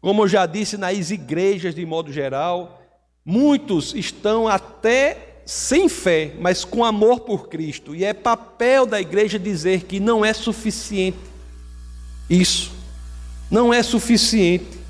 Como 0.00 0.24
eu 0.24 0.28
já 0.28 0.44
disse 0.44 0.76
nas 0.76 1.12
igrejas 1.12 1.76
de 1.76 1.86
modo 1.86 2.12
geral, 2.12 2.82
muitos 3.24 3.94
estão 3.94 4.48
até 4.48 5.42
sem 5.46 5.88
fé, 5.88 6.34
mas 6.40 6.64
com 6.64 6.84
amor 6.84 7.20
por 7.20 7.48
Cristo, 7.48 7.94
e 7.94 8.04
é 8.04 8.12
papel 8.12 8.84
da 8.84 9.00
igreja 9.00 9.38
dizer 9.38 9.84
que 9.84 10.00
não 10.00 10.24
é 10.24 10.32
suficiente. 10.32 11.18
Isso 12.28 12.72
não 13.48 13.72
é 13.72 13.80
suficiente. 13.80 14.80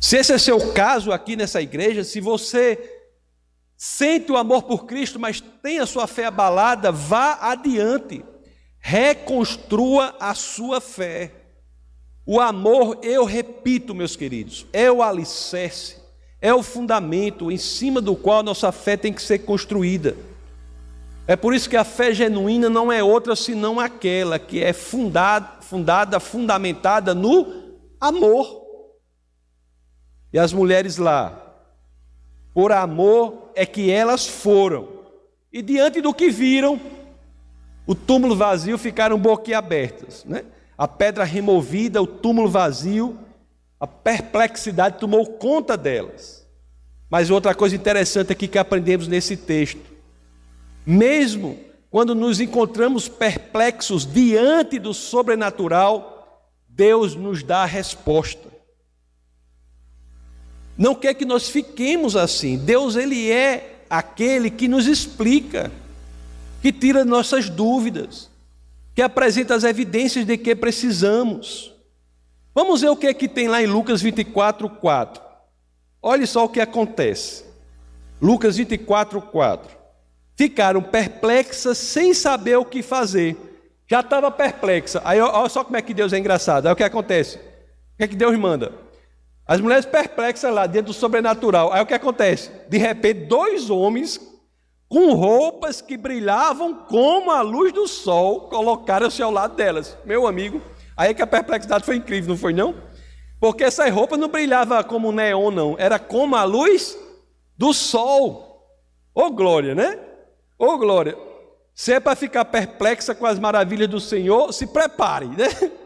Se 0.00 0.16
esse 0.16 0.32
é 0.32 0.38
seu 0.38 0.72
caso 0.72 1.12
aqui 1.12 1.36
nessa 1.36 1.60
igreja, 1.60 2.04
se 2.04 2.22
você 2.22 3.02
sente 3.76 4.32
o 4.32 4.38
amor 4.38 4.62
por 4.62 4.86
Cristo, 4.86 5.20
mas 5.20 5.42
tem 5.62 5.78
a 5.78 5.84
sua 5.84 6.06
fé 6.06 6.24
abalada, 6.24 6.90
vá 6.90 7.38
adiante, 7.42 8.24
reconstrua 8.80 10.14
a 10.18 10.34
sua 10.34 10.80
fé. 10.80 11.32
O 12.26 12.40
amor, 12.40 12.98
eu 13.02 13.24
repito, 13.24 13.94
meus 13.94 14.16
queridos, 14.16 14.66
é 14.72 14.90
o 14.90 15.02
alicerce, 15.02 15.96
é 16.40 16.52
o 16.54 16.62
fundamento 16.62 17.50
em 17.50 17.56
cima 17.56 18.00
do 18.00 18.16
qual 18.16 18.42
nossa 18.42 18.72
fé 18.72 18.96
tem 18.96 19.12
que 19.12 19.22
ser 19.22 19.40
construída. 19.40 20.16
É 21.26 21.36
por 21.36 21.54
isso 21.54 21.70
que 21.70 21.76
a 21.76 21.84
fé 21.84 22.12
genuína 22.12 22.68
não 22.68 22.90
é 22.90 23.02
outra 23.02 23.36
senão 23.36 23.78
aquela 23.78 24.38
que 24.38 24.62
é 24.62 24.72
fundada, 24.72 25.60
fundada 25.60 26.18
fundamentada 26.18 27.14
no 27.14 27.78
amor. 28.00 28.60
E 30.32 30.38
as 30.38 30.52
mulheres 30.52 30.96
lá, 30.96 31.36
por 32.54 32.72
amor 32.72 33.50
é 33.54 33.66
que 33.66 33.90
elas 33.90 34.26
foram. 34.26 34.88
E 35.52 35.62
diante 35.62 36.00
do 36.00 36.14
que 36.14 36.30
viram, 36.30 36.80
o 37.86 37.94
túmulo 37.94 38.36
vazio 38.36 38.78
ficaram 38.78 39.18
boquiabertas. 39.18 40.24
Né? 40.24 40.44
A 40.76 40.86
pedra 40.86 41.24
removida, 41.24 42.00
o 42.00 42.06
túmulo 42.06 42.48
vazio, 42.48 43.18
a 43.78 43.86
perplexidade 43.86 44.98
tomou 44.98 45.26
conta 45.26 45.76
delas. 45.76 46.46
Mas 47.08 47.30
outra 47.30 47.54
coisa 47.54 47.74
interessante 47.74 48.32
aqui 48.32 48.46
que 48.46 48.58
aprendemos 48.58 49.08
nesse 49.08 49.36
texto: 49.36 49.80
mesmo 50.86 51.58
quando 51.90 52.14
nos 52.14 52.40
encontramos 52.40 53.08
perplexos 53.08 54.06
diante 54.06 54.78
do 54.78 54.94
sobrenatural, 54.94 56.46
Deus 56.68 57.16
nos 57.16 57.42
dá 57.42 57.62
a 57.62 57.66
resposta 57.66 58.50
não 60.80 60.94
quer 60.94 61.12
que 61.12 61.26
nós 61.26 61.50
fiquemos 61.50 62.16
assim. 62.16 62.56
Deus, 62.56 62.96
Ele 62.96 63.30
é 63.30 63.82
aquele 63.90 64.48
que 64.48 64.66
nos 64.66 64.86
explica, 64.86 65.70
que 66.60 66.72
tira 66.72 67.04
nossas 67.04 67.48
dúvidas, 67.48 68.30
que 68.94 69.02
apresenta 69.02 69.54
as 69.54 69.64
evidências 69.64 70.26
de 70.26 70.36
que 70.36 70.54
precisamos. 70.54 71.74
Vamos 72.54 72.80
ver 72.80 72.90
o 72.90 72.96
que 72.96 73.06
é 73.06 73.14
que 73.14 73.28
tem 73.28 73.48
lá 73.48 73.62
em 73.62 73.66
Lucas 73.66 74.02
24, 74.02 74.68
4. 74.68 75.22
Olhe 76.02 76.26
só 76.26 76.44
o 76.44 76.48
que 76.48 76.60
acontece. 76.60 77.44
Lucas 78.20 78.56
24, 78.56 79.20
4. 79.22 79.76
Ficaram 80.36 80.82
perplexas 80.82 81.78
sem 81.78 82.12
saber 82.12 82.56
o 82.56 82.64
que 82.64 82.82
fazer. 82.82 83.36
Já 83.86 84.00
estava 84.00 84.30
perplexa. 84.30 85.00
Aí 85.04 85.20
olha 85.20 85.48
só 85.48 85.64
como 85.64 85.76
é 85.76 85.82
que 85.82 85.94
Deus 85.94 86.12
é 86.12 86.18
engraçado. 86.18 86.66
Aí 86.66 86.72
o 86.72 86.76
que 86.76 86.84
acontece? 86.84 87.36
O 87.36 87.96
que 87.98 88.04
é 88.04 88.08
que 88.08 88.16
Deus 88.16 88.38
manda? 88.38 88.72
As 89.46 89.60
mulheres 89.60 89.84
perplexas 89.84 90.52
lá, 90.52 90.66
dentro 90.66 90.92
do 90.92 90.96
sobrenatural. 90.96 91.72
Aí 91.72 91.82
o 91.82 91.86
que 91.86 91.94
acontece? 91.94 92.50
De 92.68 92.78
repente, 92.78 93.26
dois 93.26 93.68
homens 93.68 94.20
com 94.90 95.14
roupas 95.14 95.80
que 95.80 95.96
brilhavam 95.96 96.74
como 96.74 97.30
a 97.30 97.42
luz 97.42 97.72
do 97.72 97.86
sol 97.86 98.48
colocaram-se 98.48 99.22
ao 99.22 99.30
lado 99.30 99.54
delas. 99.54 99.96
Meu 100.04 100.26
amigo, 100.26 100.60
aí 100.96 101.12
é 101.12 101.14
que 101.14 101.22
a 101.22 101.26
perplexidade 101.28 101.84
foi 101.84 101.94
incrível, 101.94 102.30
não 102.30 102.36
foi 102.36 102.52
não? 102.52 102.74
Porque 103.38 103.62
essas 103.62 103.88
roupas 103.88 104.18
não 104.18 104.26
brilhavam 104.26 104.82
como 104.82 105.12
neon, 105.12 105.52
não. 105.52 105.76
Era 105.78 105.96
como 105.96 106.34
a 106.34 106.42
luz 106.42 106.98
do 107.56 107.72
sol. 107.72 108.66
Ô 109.14 109.26
oh, 109.26 109.30
glória, 109.30 109.76
né? 109.76 109.96
Ô 110.58 110.66
oh, 110.66 110.78
glória. 110.78 111.16
Se 111.72 111.92
é 111.92 112.00
para 112.00 112.16
ficar 112.16 112.44
perplexa 112.46 113.14
com 113.14 113.26
as 113.26 113.38
maravilhas 113.38 113.88
do 113.88 114.00
Senhor, 114.00 114.52
se 114.52 114.66
prepare, 114.66 115.26
né? 115.26 115.48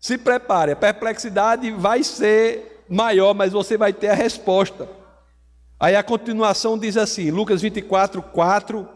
Se 0.00 0.18
prepare. 0.18 0.72
A 0.72 0.76
perplexidade 0.76 1.70
vai 1.70 2.02
ser 2.02 2.84
maior, 2.88 3.34
mas 3.34 3.52
você 3.52 3.76
vai 3.76 3.92
ter 3.92 4.08
a 4.08 4.14
resposta. 4.14 4.88
Aí 5.82 5.96
a 5.96 6.02
continuação 6.04 6.78
diz 6.78 6.96
assim, 6.96 7.32
Lucas 7.32 7.60
24, 7.60 8.22
4, 8.22 8.88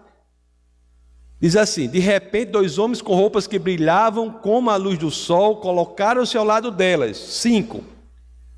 diz 1.41 1.57
assim: 1.57 1.89
De 1.89 1.99
repente, 1.99 2.53
dois 2.53 2.79
homens 2.79 3.03
com 3.03 3.13
roupas 3.17 3.49
que 3.49 3.59
brilhavam 3.59 4.31
como 4.31 4.71
a 4.71 4.77
luz 4.77 4.97
do 4.97 5.11
sol 5.11 5.57
colocaram-se 5.57 6.39
ao 6.39 6.45
lado 6.45 6.71
delas. 6.71 7.17
5. 7.17 7.83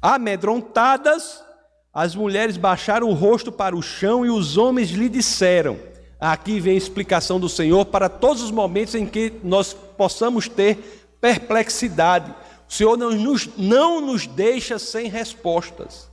Amedrontadas, 0.02 1.42
as 1.90 2.14
mulheres 2.14 2.58
baixaram 2.58 3.08
o 3.08 3.14
rosto 3.14 3.50
para 3.50 3.74
o 3.74 3.80
chão 3.80 4.26
e 4.26 4.28
os 4.28 4.58
homens 4.58 4.90
lhe 4.90 5.08
disseram: 5.08 5.78
Aqui 6.20 6.60
vem 6.60 6.74
a 6.74 6.76
explicação 6.76 7.40
do 7.40 7.48
Senhor 7.48 7.86
para 7.86 8.10
todos 8.10 8.42
os 8.42 8.50
momentos 8.50 8.94
em 8.94 9.06
que 9.06 9.32
nós 9.42 9.72
possamos 9.72 10.48
ter 10.48 11.16
perplexidade 11.18 12.34
o 12.68 12.72
Senhor 12.72 12.98
não 12.98 13.10
nos, 13.12 13.48
não 13.56 14.00
nos 14.00 14.26
deixa 14.26 14.78
sem 14.78 15.08
respostas. 15.08 16.07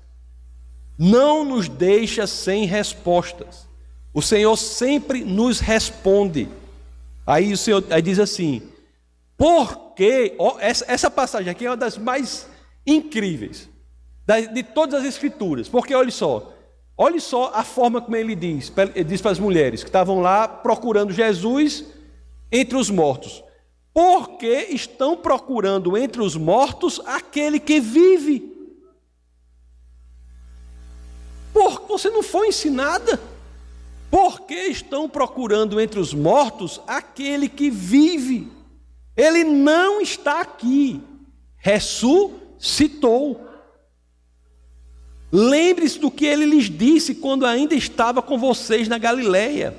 Não 0.98 1.44
nos 1.44 1.68
deixa 1.68 2.26
sem 2.26 2.66
respostas. 2.66 3.68
O 4.14 4.22
Senhor 4.22 4.56
sempre 4.56 5.24
nos 5.24 5.60
responde. 5.60 6.48
Aí 7.26 7.52
o 7.52 7.58
Senhor 7.58 7.84
aí 7.90 8.02
diz 8.02 8.20
assim: 8.20 8.62
porque 9.38 10.36
essa, 10.60 10.86
essa 10.88 11.12
passagem 11.12 11.50
aqui 11.50 11.66
é 11.66 11.70
uma 11.70 11.78
das 11.78 11.98
mais 11.98 12.48
incríveis 12.86 13.70
de 14.54 14.64
todas 14.64 15.02
as 15.02 15.06
escrituras. 15.06 15.68
Porque 15.68 15.94
olha 15.94 16.12
só, 16.12 16.54
olha 16.98 17.20
só 17.20 17.52
a 17.54 17.64
forma 17.64 18.02
como 18.02 18.16
ele 18.16 18.36
diz, 18.36 18.72
ele 18.96 19.04
diz 19.04 19.22
para 19.22 19.32
as 19.32 19.40
mulheres 19.40 19.84
que 19.84 19.90
estavam 19.90 20.22
lá 20.22 20.48
procurando 20.48 21.12
Jesus 21.12 21.86
entre 22.52 22.78
os 22.78 22.90
mortos 22.90 23.44
porque 23.96 24.68
estão 24.72 25.16
procurando 25.16 25.98
entre 25.98 26.22
os 26.22 26.36
mortos 26.36 27.00
aquele 27.06 27.62
que 27.62 27.80
vive. 27.80 28.54
Porque 31.54 31.75
você 31.88 32.10
não 32.10 32.24
foi 32.24 32.48
ensinada. 32.48 33.20
Porque 34.10 34.54
estão 34.54 35.10
procurando 35.10 35.80
entre 35.80 36.00
os 36.00 36.14
mortos 36.14 36.80
aquele 36.88 37.50
que 37.50 37.70
vive. 37.70 38.52
Ele 39.16 39.44
não 39.44 40.02
está 40.02 40.42
aqui. 40.42 41.02
Ressuscitou. 41.58 43.46
Lembre-se 45.32 46.00
do 46.00 46.12
que 46.12 46.26
ele 46.26 46.46
lhes 46.46 46.70
disse 46.70 47.16
quando 47.16 47.46
ainda 47.46 47.76
estava 47.76 48.22
com 48.22 48.38
vocês 48.38 48.88
na 48.88 48.98
Galileia. 48.98 49.76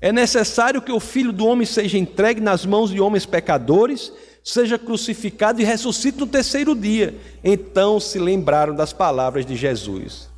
É 0.00 0.12
necessário 0.12 0.82
que 0.82 0.92
o 0.92 1.00
filho 1.00 1.32
do 1.32 1.46
homem 1.46 1.66
seja 1.66 1.96
entregue 1.96 2.40
nas 2.40 2.66
mãos 2.66 2.90
de 2.90 3.00
homens 3.00 3.24
pecadores, 3.24 4.12
seja 4.44 4.78
crucificado 4.78 5.60
e 5.60 5.64
ressuscite 5.64 6.18
no 6.18 6.26
terceiro 6.26 6.74
dia. 6.74 7.16
Então 7.42 7.98
se 7.98 8.18
lembraram 8.18 8.74
das 8.74 8.92
palavras 8.92 9.46
de 9.46 9.56
Jesus. 9.56 10.31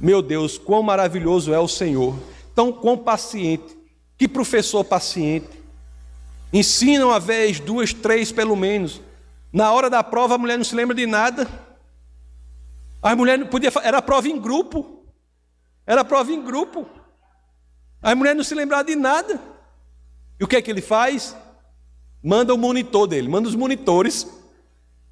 Meu 0.00 0.20
Deus, 0.20 0.58
quão 0.58 0.82
maravilhoso 0.82 1.52
é 1.52 1.58
o 1.58 1.68
Senhor, 1.68 2.18
tão 2.54 2.72
quão 2.72 2.98
paciente, 2.98 3.76
que 4.16 4.28
professor 4.28 4.84
paciente. 4.84 5.62
Ensina 6.52 7.06
uma 7.06 7.18
vez, 7.18 7.58
duas, 7.58 7.92
três 7.92 8.30
pelo 8.30 8.56
menos. 8.56 9.00
Na 9.52 9.72
hora 9.72 9.90
da 9.90 10.02
prova 10.02 10.34
a 10.34 10.38
mulher 10.38 10.56
não 10.56 10.64
se 10.64 10.74
lembra 10.74 10.94
de 10.94 11.06
nada. 11.06 11.48
A 13.02 13.14
mulher 13.14 13.38
não 13.38 13.46
podia, 13.46 13.72
era 13.82 14.00
prova 14.00 14.28
em 14.28 14.38
grupo. 14.38 15.04
Era 15.86 16.04
prova 16.04 16.32
em 16.32 16.42
grupo. 16.42 16.86
A 18.00 18.14
mulher 18.14 18.34
não 18.34 18.44
se 18.44 18.54
lembrar 18.54 18.82
de 18.82 18.94
nada. 18.94 19.40
E 20.38 20.44
o 20.44 20.48
que 20.48 20.56
é 20.56 20.62
que 20.62 20.70
ele 20.70 20.80
faz? 20.80 21.36
Manda 22.22 22.54
o 22.54 22.58
monitor 22.58 23.06
dele, 23.06 23.28
manda 23.28 23.48
os 23.48 23.54
monitores 23.54 24.26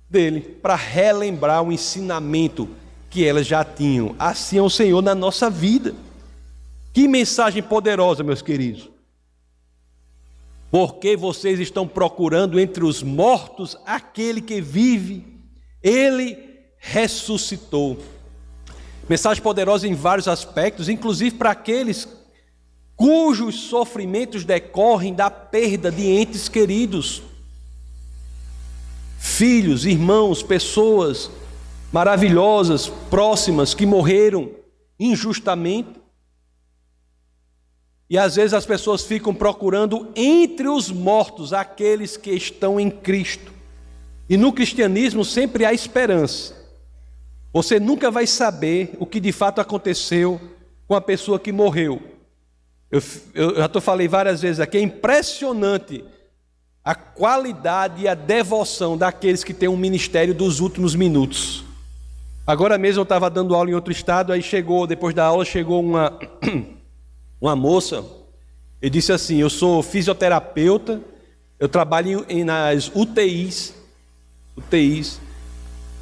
dele 0.08 0.40
para 0.40 0.74
relembrar 0.74 1.62
o 1.62 1.72
ensinamento 1.72 2.68
que 3.12 3.24
elas 3.24 3.46
já 3.46 3.62
tinham. 3.62 4.16
Assim 4.18 4.56
é 4.56 4.62
o 4.62 4.70
Senhor 4.70 5.02
na 5.02 5.14
nossa 5.14 5.50
vida. 5.50 5.94
Que 6.94 7.06
mensagem 7.06 7.62
poderosa, 7.62 8.24
meus 8.24 8.40
queridos. 8.40 8.88
Porque 10.70 11.14
vocês 11.14 11.60
estão 11.60 11.86
procurando 11.86 12.58
entre 12.58 12.82
os 12.82 13.02
mortos 13.02 13.76
aquele 13.84 14.40
que 14.40 14.62
vive, 14.62 15.26
ele 15.82 16.38
ressuscitou. 16.78 17.98
Mensagem 19.06 19.42
poderosa 19.42 19.86
em 19.86 19.94
vários 19.94 20.26
aspectos, 20.26 20.88
inclusive 20.88 21.36
para 21.36 21.50
aqueles 21.50 22.08
cujos 22.96 23.56
sofrimentos 23.56 24.44
decorrem 24.44 25.12
da 25.12 25.30
perda 25.30 25.90
de 25.90 26.06
entes 26.06 26.48
queridos, 26.48 27.22
filhos, 29.18 29.84
irmãos, 29.84 30.42
pessoas 30.42 31.30
maravilhosas, 31.92 32.88
próximas, 33.10 33.74
que 33.74 33.84
morreram 33.84 34.50
injustamente. 34.98 36.00
E 38.08 38.18
às 38.18 38.36
vezes 38.36 38.54
as 38.54 38.66
pessoas 38.66 39.04
ficam 39.04 39.34
procurando 39.34 40.10
entre 40.16 40.68
os 40.68 40.90
mortos 40.90 41.52
aqueles 41.52 42.16
que 42.16 42.30
estão 42.30 42.80
em 42.80 42.90
Cristo. 42.90 43.52
E 44.28 44.36
no 44.36 44.52
cristianismo 44.52 45.24
sempre 45.24 45.64
há 45.64 45.72
esperança. 45.72 46.56
Você 47.52 47.78
nunca 47.78 48.10
vai 48.10 48.26
saber 48.26 48.94
o 48.98 49.04
que 49.04 49.20
de 49.20 49.32
fato 49.32 49.60
aconteceu 49.60 50.40
com 50.88 50.94
a 50.94 51.00
pessoa 51.00 51.38
que 51.38 51.52
morreu. 51.52 52.02
Eu, 52.90 53.02
eu 53.34 53.56
já 53.56 53.68
tô 53.68 53.80
falei 53.80 54.08
várias 54.08 54.42
vezes 54.42 54.60
aqui, 54.60 54.78
é 54.78 54.80
impressionante 54.80 56.04
a 56.84 56.94
qualidade 56.94 58.02
e 58.02 58.08
a 58.08 58.14
devoção 58.14 58.96
daqueles 58.98 59.44
que 59.44 59.54
têm 59.54 59.68
um 59.68 59.76
ministério 59.76 60.34
dos 60.34 60.60
últimos 60.60 60.94
minutos. 60.94 61.64
Agora 62.46 62.76
mesmo 62.76 63.00
eu 63.00 63.04
estava 63.04 63.30
dando 63.30 63.54
aula 63.54 63.70
em 63.70 63.74
outro 63.74 63.92
estado, 63.92 64.32
aí 64.32 64.42
chegou, 64.42 64.86
depois 64.86 65.14
da 65.14 65.24
aula, 65.24 65.44
chegou 65.44 65.80
uma, 65.80 66.18
uma 67.40 67.54
moça 67.54 68.04
e 68.80 68.90
disse 68.90 69.12
assim: 69.12 69.36
Eu 69.36 69.48
sou 69.48 69.82
fisioterapeuta, 69.82 71.00
eu 71.58 71.68
trabalho 71.68 72.26
em, 72.28 72.42
nas 72.42 72.90
UTIs, 72.94 73.74
UTIs. 74.56 75.20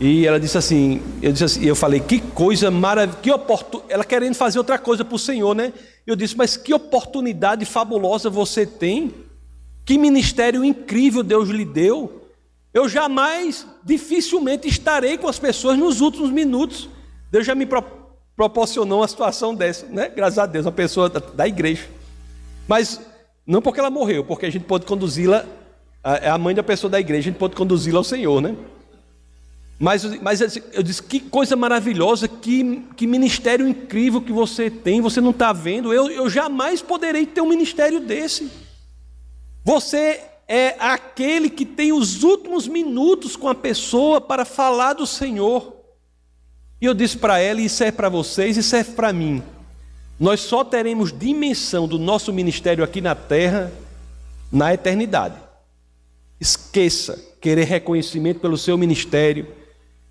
E 0.00 0.26
ela 0.26 0.40
disse 0.40 0.56
assim, 0.56 1.02
eu 1.20 1.30
disse 1.30 1.44
assim, 1.44 1.62
eu 1.62 1.76
falei, 1.76 2.00
que 2.00 2.20
coisa 2.20 2.70
maravilhosa, 2.70 3.20
que 3.20 3.30
oportunidade, 3.30 3.92
ela 3.92 4.02
querendo 4.02 4.34
fazer 4.34 4.56
outra 4.56 4.78
coisa 4.78 5.04
para 5.04 5.14
o 5.14 5.18
Senhor, 5.18 5.54
né? 5.54 5.74
Eu 6.06 6.16
disse, 6.16 6.34
mas 6.34 6.56
que 6.56 6.72
oportunidade 6.72 7.66
fabulosa 7.66 8.30
você 8.30 8.64
tem, 8.64 9.12
que 9.84 9.98
ministério 9.98 10.64
incrível 10.64 11.22
Deus 11.22 11.50
lhe 11.50 11.66
deu. 11.66 12.19
Eu 12.72 12.88
jamais, 12.88 13.66
dificilmente 13.84 14.68
estarei 14.68 15.18
com 15.18 15.28
as 15.28 15.38
pessoas 15.38 15.76
nos 15.76 16.00
últimos 16.00 16.30
minutos. 16.30 16.88
Deus 17.30 17.44
já 17.44 17.54
me 17.54 17.66
pro, 17.66 17.82
proporcionou 18.36 19.00
uma 19.00 19.08
situação 19.08 19.54
dessa, 19.54 19.86
né? 19.86 20.08
Graças 20.08 20.38
a 20.38 20.46
Deus, 20.46 20.66
uma 20.66 20.72
pessoa 20.72 21.08
da, 21.08 21.20
da 21.20 21.48
igreja. 21.48 21.88
Mas 22.68 23.00
não 23.44 23.60
porque 23.60 23.80
ela 23.80 23.90
morreu, 23.90 24.24
porque 24.24 24.46
a 24.46 24.50
gente 24.50 24.64
pode 24.64 24.86
conduzi-la, 24.86 25.44
é 26.04 26.30
a 26.30 26.38
mãe 26.38 26.54
da 26.54 26.62
pessoa 26.62 26.90
da 26.90 27.00
igreja, 27.00 27.28
a 27.28 27.32
gente 27.32 27.38
pode 27.38 27.56
conduzi-la 27.56 27.98
ao 27.98 28.04
Senhor, 28.04 28.40
né? 28.40 28.54
Mas, 29.76 30.04
mas 30.20 30.40
eu 30.72 30.82
disse, 30.82 31.02
que 31.02 31.18
coisa 31.18 31.56
maravilhosa, 31.56 32.28
que, 32.28 32.84
que 32.96 33.06
ministério 33.06 33.66
incrível 33.66 34.20
que 34.20 34.30
você 34.30 34.70
tem, 34.70 35.00
você 35.00 35.22
não 35.22 35.30
está 35.30 35.54
vendo. 35.54 35.92
Eu, 35.92 36.10
eu 36.10 36.28
jamais 36.28 36.82
poderei 36.82 37.24
ter 37.24 37.40
um 37.40 37.48
ministério 37.48 37.98
desse. 37.98 38.50
Você 39.64 40.20
é 40.52 40.74
aquele 40.80 41.48
que 41.48 41.64
tem 41.64 41.92
os 41.92 42.24
últimos 42.24 42.66
minutos 42.66 43.36
com 43.36 43.48
a 43.48 43.54
pessoa 43.54 44.20
para 44.20 44.44
falar 44.44 44.94
do 44.94 45.06
Senhor. 45.06 45.76
E 46.80 46.86
eu 46.86 46.92
disse 46.92 47.16
para 47.16 47.38
ela, 47.38 47.60
e 47.60 47.66
isso 47.66 47.84
é 47.84 47.92
para 47.92 48.08
vocês, 48.08 48.56
isso 48.56 48.74
é 48.74 48.82
para 48.82 49.12
mim. 49.12 49.44
Nós 50.18 50.40
só 50.40 50.64
teremos 50.64 51.16
dimensão 51.16 51.86
do 51.86 52.00
nosso 52.00 52.32
ministério 52.32 52.82
aqui 52.82 53.00
na 53.00 53.14
terra 53.14 53.70
na 54.50 54.74
eternidade. 54.74 55.36
Esqueça 56.40 57.16
querer 57.40 57.64
reconhecimento 57.64 58.40
pelo 58.40 58.58
seu 58.58 58.76
ministério, 58.76 59.46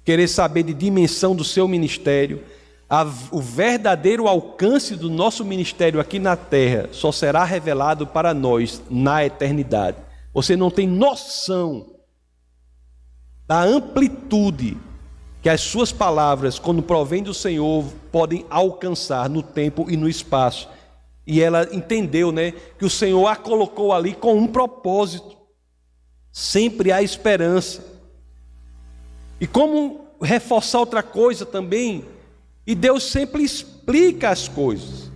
querer 0.06 0.30
saber 0.30 0.64
de 0.64 0.74
dimensão 0.74 1.36
do 1.36 1.44
seu 1.44 1.68
ministério. 1.68 2.46
A, 2.90 3.04
o 3.30 3.42
verdadeiro 3.42 4.26
alcance 4.26 4.96
do 4.96 5.10
nosso 5.10 5.44
ministério 5.44 6.00
aqui 6.00 6.18
na 6.18 6.38
terra 6.38 6.88
só 6.94 7.12
será 7.12 7.44
revelado 7.44 8.08
para 8.08 8.34
nós 8.34 8.82
na 8.90 9.26
eternidade. 9.26 10.09
Você 10.34 10.56
não 10.56 10.70
tem 10.70 10.88
noção 10.88 11.96
da 13.48 13.64
amplitude 13.64 14.78
que 15.42 15.50
as 15.50 15.62
suas 15.62 15.92
palavras, 15.92 16.60
quando 16.60 16.84
provém 16.84 17.24
do 17.24 17.34
Senhor, 17.34 17.86
podem 18.12 18.46
alcançar 18.50 19.30
no 19.30 19.42
tempo 19.42 19.90
e 19.90 19.96
no 19.96 20.08
espaço. 20.08 20.70
E 21.26 21.42
ela 21.42 21.68
entendeu, 21.72 22.32
né, 22.32 22.52
que 22.78 22.86
o 22.86 22.90
Senhor 22.90 23.26
a 23.28 23.36
colocou 23.36 23.94
ali 23.94 24.14
com 24.14 24.36
um 24.36 24.48
propósito. 24.48 25.38
Sempre 26.32 26.92
há 26.92 27.02
esperança. 27.02 27.86
E 29.40 29.48
como 29.48 30.02
reforçar 30.22 30.80
outra 30.80 31.02
coisa 31.02 31.46
também, 31.46 32.06
e 32.68 32.76
Deus 32.76 33.04
sempre 33.04 33.44
explica 33.44 34.30
as 34.30 34.48
coisas. 34.48 35.10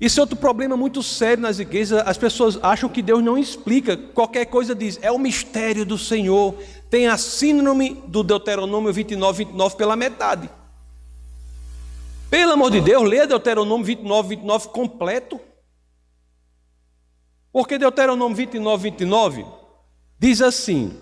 Isso 0.00 0.20
é 0.20 0.22
outro 0.22 0.36
problema 0.36 0.76
muito 0.76 1.02
sério 1.02 1.42
nas 1.42 1.58
igrejas. 1.58 2.02
As 2.06 2.16
pessoas 2.16 2.58
acham 2.62 2.88
que 2.88 3.02
Deus 3.02 3.22
não 3.22 3.36
explica. 3.36 3.96
Qualquer 3.96 4.46
coisa 4.46 4.74
diz, 4.74 4.98
é 5.02 5.10
o 5.10 5.18
mistério 5.18 5.84
do 5.84 5.98
Senhor. 5.98 6.54
Tem 6.88 7.08
a 7.08 7.16
síndrome 7.16 8.00
do 8.06 8.22
Deuteronômio 8.22 8.92
29, 8.92 9.44
29 9.44 9.76
pela 9.76 9.96
metade. 9.96 10.48
Pelo 12.30 12.52
amor 12.52 12.70
de 12.70 12.80
Deus, 12.80 13.08
leia 13.08 13.26
Deuteronômio 13.26 13.84
29, 13.84 14.28
29 14.28 14.68
completo. 14.68 15.40
Porque 17.50 17.76
Deuteronômio 17.76 18.36
29, 18.36 18.90
29 18.90 19.44
diz 20.16 20.40
assim: 20.40 20.96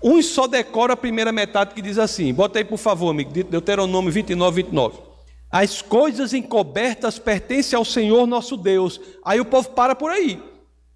uns 0.00 0.26
só 0.26 0.46
decora 0.46 0.92
a 0.92 0.96
primeira 0.96 1.32
metade 1.32 1.74
que 1.74 1.82
diz 1.82 1.98
assim. 1.98 2.32
Bota 2.32 2.58
aí, 2.58 2.64
por 2.64 2.78
favor, 2.78 3.10
amigo, 3.10 3.32
Deuteronômio 3.32 4.12
29, 4.12 4.62
29. 4.62 5.11
As 5.52 5.82
coisas 5.82 6.32
encobertas 6.32 7.18
pertencem 7.18 7.76
ao 7.76 7.84
Senhor 7.84 8.26
nosso 8.26 8.56
Deus. 8.56 8.98
Aí 9.22 9.38
o 9.38 9.44
povo 9.44 9.68
para 9.68 9.94
por 9.94 10.10
aí. 10.10 10.42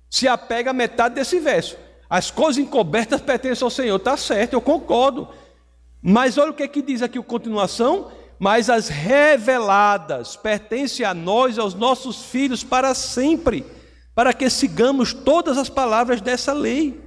Se 0.09 0.27
apega 0.27 0.71
a 0.71 0.73
metade 0.73 1.15
desse 1.15 1.39
verso. 1.39 1.77
As 2.09 2.31
coisas 2.31 2.57
encobertas 2.57 3.21
pertencem 3.21 3.67
ao 3.67 3.71
Senhor. 3.71 3.97
Está 3.97 4.17
certo, 4.17 4.55
eu 4.55 4.63
concordo. 4.63 5.29
Mas 6.01 6.39
olha 6.39 6.53
o 6.53 6.55
que, 6.55 6.63
é 6.63 6.69
que 6.69 6.81
diz 6.81 7.03
aqui 7.03 7.19
a 7.19 7.23
continuação. 7.23 8.11
Mas 8.39 8.71
as 8.71 8.89
reveladas 8.89 10.37
pertencem 10.37 11.05
a 11.05 11.13
nós, 11.13 11.59
aos 11.59 11.75
nossos 11.75 12.25
filhos, 12.25 12.65
para 12.65 12.95
sempre, 12.95 13.63
para 14.15 14.33
que 14.33 14.49
sigamos 14.49 15.13
todas 15.13 15.59
as 15.59 15.69
palavras 15.69 16.23
dessa 16.23 16.55
lei. 16.55 16.99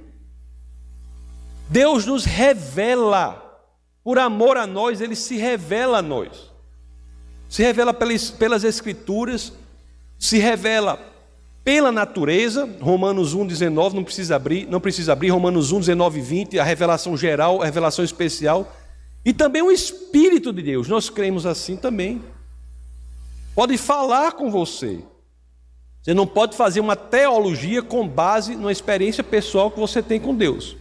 Deus 1.68 2.06
nos 2.06 2.24
revela, 2.24 3.60
por 4.04 4.20
amor 4.20 4.56
a 4.56 4.68
nós, 4.68 5.00
Ele 5.00 5.16
se 5.16 5.36
revela 5.36 5.98
a 5.98 6.02
nós 6.02 6.49
se 7.50 7.64
revela 7.64 7.92
pelas, 7.92 8.30
pelas 8.30 8.62
Escrituras, 8.62 9.52
se 10.16 10.38
revela 10.38 11.00
pela 11.64 11.90
natureza, 11.90 12.68
Romanos 12.80 13.34
1, 13.34 13.44
19, 13.44 13.96
não 13.96 14.04
precisa 14.04 14.36
abrir, 14.36 14.68
não 14.68 14.80
precisa 14.80 15.12
abrir, 15.12 15.30
Romanos 15.30 15.72
1, 15.72 15.80
19 15.80 16.20
e 16.20 16.22
20, 16.22 16.58
a 16.60 16.64
revelação 16.64 17.16
geral, 17.16 17.60
a 17.60 17.64
revelação 17.64 18.04
especial, 18.04 18.72
e 19.24 19.32
também 19.32 19.62
o 19.62 19.70
Espírito 19.72 20.52
de 20.52 20.62
Deus, 20.62 20.86
nós 20.86 21.10
cremos 21.10 21.44
assim 21.44 21.76
também. 21.76 22.22
Pode 23.52 23.76
falar 23.76 24.32
com 24.32 24.48
você. 24.48 25.00
Você 26.02 26.14
não 26.14 26.28
pode 26.28 26.56
fazer 26.56 26.78
uma 26.78 26.94
teologia 26.94 27.82
com 27.82 28.06
base 28.06 28.54
numa 28.54 28.72
experiência 28.72 29.24
pessoal 29.24 29.72
que 29.72 29.80
você 29.80 30.00
tem 30.00 30.20
com 30.20 30.34
Deus. 30.34 30.76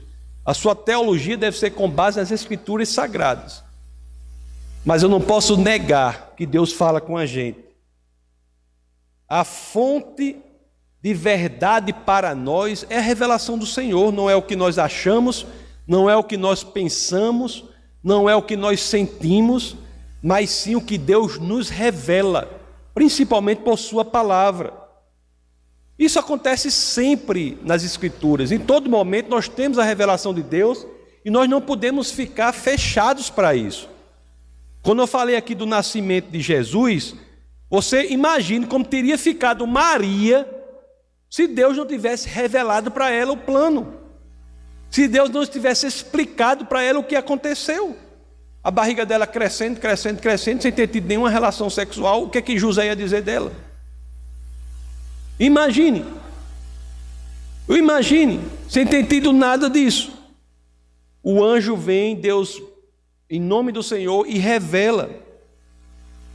A 0.45 0.53
sua 0.53 0.75
teologia 0.75 1.35
deve 1.35 1.57
ser 1.57 1.71
com 1.71 1.89
base 1.89 2.19
nas 2.19 2.29
Escrituras 2.29 2.89
sagradas. 2.89 3.63
Mas 4.89 5.03
eu 5.03 5.09
não 5.09 5.21
posso 5.21 5.55
negar 5.55 6.33
que 6.35 6.47
Deus 6.47 6.73
fala 6.73 6.99
com 6.99 7.15
a 7.15 7.23
gente. 7.23 7.59
A 9.27 9.43
fonte 9.43 10.37
de 10.99 11.13
verdade 11.13 11.93
para 11.93 12.33
nós 12.33 12.87
é 12.89 12.97
a 12.97 13.01
revelação 13.01 13.55
do 13.55 13.67
Senhor, 13.67 14.11
não 14.11 14.27
é 14.27 14.35
o 14.35 14.41
que 14.41 14.55
nós 14.55 14.79
achamos, 14.79 15.45
não 15.85 16.09
é 16.09 16.17
o 16.17 16.23
que 16.23 16.37
nós 16.37 16.63
pensamos, 16.63 17.65
não 18.03 18.27
é 18.27 18.35
o 18.35 18.41
que 18.41 18.55
nós 18.57 18.81
sentimos, 18.81 19.75
mas 20.23 20.49
sim 20.49 20.75
o 20.75 20.81
que 20.81 20.97
Deus 20.97 21.37
nos 21.37 21.69
revela, 21.69 22.49
principalmente 22.91 23.61
por 23.61 23.77
Sua 23.77 24.03
palavra. 24.03 24.73
Isso 25.99 26.17
acontece 26.17 26.71
sempre 26.71 27.59
nas 27.61 27.83
Escrituras, 27.83 28.51
em 28.51 28.57
todo 28.57 28.89
momento 28.89 29.29
nós 29.29 29.47
temos 29.47 29.77
a 29.77 29.83
revelação 29.83 30.33
de 30.33 30.41
Deus 30.41 30.83
e 31.23 31.29
nós 31.29 31.47
não 31.47 31.61
podemos 31.61 32.09
ficar 32.09 32.53
fechados 32.53 33.29
para 33.29 33.53
isso. 33.53 33.87
Quando 34.81 35.01
eu 35.01 35.07
falei 35.07 35.35
aqui 35.35 35.53
do 35.53 35.65
nascimento 35.65 36.29
de 36.29 36.41
Jesus, 36.41 37.15
você 37.69 38.09
imagine 38.09 38.65
como 38.65 38.85
teria 38.85 39.17
ficado 39.17 39.67
Maria 39.67 40.47
se 41.29 41.47
Deus 41.47 41.77
não 41.77 41.85
tivesse 41.85 42.27
revelado 42.27 42.89
para 42.89 43.11
ela 43.11 43.33
o 43.33 43.37
plano. 43.37 43.93
Se 44.89 45.07
Deus 45.07 45.29
não 45.29 45.45
tivesse 45.45 45.85
explicado 45.85 46.65
para 46.65 46.81
ela 46.81 46.99
o 46.99 47.03
que 47.03 47.15
aconteceu. 47.15 47.95
A 48.63 48.71
barriga 48.71 49.05
dela 49.05 49.27
crescendo, 49.27 49.79
crescendo, 49.79 50.19
crescendo, 50.19 50.63
sem 50.63 50.71
ter 50.71 50.87
tido 50.87 51.07
nenhuma 51.07 51.29
relação 51.29 51.69
sexual, 51.69 52.23
o 52.23 52.29
que 52.29 52.39
é 52.39 52.41
que 52.41 52.57
José 52.57 52.87
ia 52.87 52.95
dizer 52.95 53.21
dela? 53.21 53.53
Imagine. 55.39 56.05
Imagine, 57.69 58.41
sem 58.67 58.85
ter 58.85 59.05
tido 59.05 59.31
nada 59.31 59.69
disso. 59.69 60.11
O 61.21 61.43
anjo 61.43 61.75
vem, 61.75 62.15
Deus 62.15 62.61
em 63.29 63.39
nome 63.39 63.71
do 63.71 63.83
Senhor 63.83 64.25
e 64.27 64.37
revela. 64.37 65.09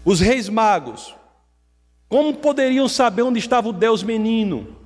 Os 0.04 0.20
reis 0.20 0.48
magos, 0.48 1.14
Como 2.08 2.34
poderiam 2.34 2.86
saber 2.86 3.22
onde 3.22 3.40
estava 3.40 3.68
o 3.68 3.72
Deus 3.72 4.02
menino? 4.02 4.76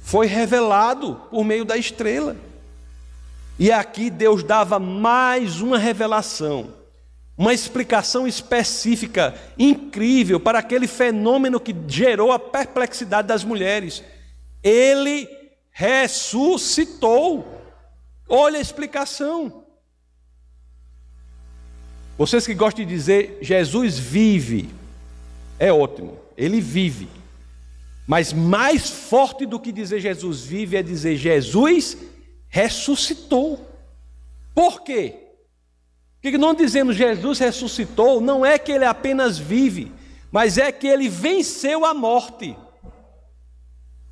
Foi 0.00 0.26
revelado 0.26 1.20
por 1.30 1.44
meio 1.44 1.64
da 1.64 1.76
estrela. 1.76 2.36
E 3.58 3.72
aqui 3.72 4.08
Deus 4.08 4.44
dava 4.44 4.78
mais 4.78 5.60
uma 5.60 5.76
revelação, 5.76 6.72
uma 7.36 7.52
explicação 7.52 8.24
específica, 8.24 9.34
incrível, 9.58 10.38
para 10.38 10.60
aquele 10.60 10.86
fenômeno 10.86 11.58
que 11.58 11.74
gerou 11.88 12.30
a 12.30 12.38
perplexidade 12.38 13.26
das 13.26 13.42
mulheres. 13.42 14.04
Ele 14.62 15.28
ressuscitou. 15.72 17.44
Olha 18.28 18.58
a 18.58 18.62
explicação. 18.62 19.64
Vocês 22.18 22.44
que 22.44 22.52
gostam 22.52 22.84
de 22.84 22.92
dizer 22.92 23.38
Jesus 23.40 23.96
vive, 23.96 24.68
é 25.56 25.72
ótimo, 25.72 26.18
ele 26.36 26.60
vive. 26.60 27.08
Mas 28.08 28.32
mais 28.32 28.90
forte 28.90 29.46
do 29.46 29.60
que 29.60 29.70
dizer 29.70 30.00
Jesus 30.00 30.42
vive 30.44 30.76
é 30.76 30.82
dizer 30.82 31.16
Jesus 31.16 31.96
ressuscitou. 32.48 33.64
Por 34.52 34.82
quê? 34.82 35.14
Porque 36.20 36.36
não 36.36 36.54
dizemos 36.54 36.96
Jesus 36.96 37.38
ressuscitou, 37.38 38.20
não 38.20 38.44
é 38.44 38.58
que 38.58 38.72
ele 38.72 38.84
apenas 38.84 39.38
vive, 39.38 39.92
mas 40.32 40.58
é 40.58 40.72
que 40.72 40.88
ele 40.88 41.08
venceu 41.08 41.84
a 41.84 41.94
morte. 41.94 42.56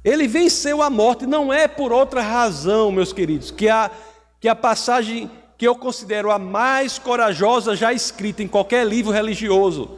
Ele 0.05 0.29
venceu 0.29 0.81
a 0.81 0.89
morte, 0.89 1.27
não 1.27 1.53
é 1.53 1.67
por 1.67 1.93
outra 1.93 2.23
razão, 2.23 2.93
meus 2.93 3.13
queridos, 3.13 3.51
que 3.51 3.69
a, 3.69 3.91
que 4.39 4.47
a 4.47 4.55
passagem 4.55 5.29
que 5.59 5.67
eu 5.67 5.75
considero 5.75 6.31
a 6.31 6.39
mais 6.39 6.99
corajosa 6.99 7.75
já 7.75 7.93
escrita 7.93 8.43
em 8.43 8.49
qualquer 8.49 8.87
livro 8.87 9.13
religioso, 9.13 9.91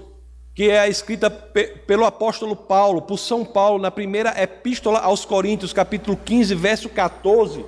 que 0.55 0.71
é 0.71 0.81
a 0.81 0.89
escrita 0.89 1.31
pelo 1.31 2.05
apóstolo 2.05 2.55
Paulo, 2.55 3.03
por 3.03 3.19
São 3.19 3.45
Paulo, 3.45 3.81
na 3.81 3.91
primeira 3.91 4.41
epístola 4.41 5.01
aos 5.01 5.25
Coríntios, 5.25 5.73
capítulo 5.73 6.17
15, 6.17 6.55
verso 6.55 6.89
14, 6.89 7.65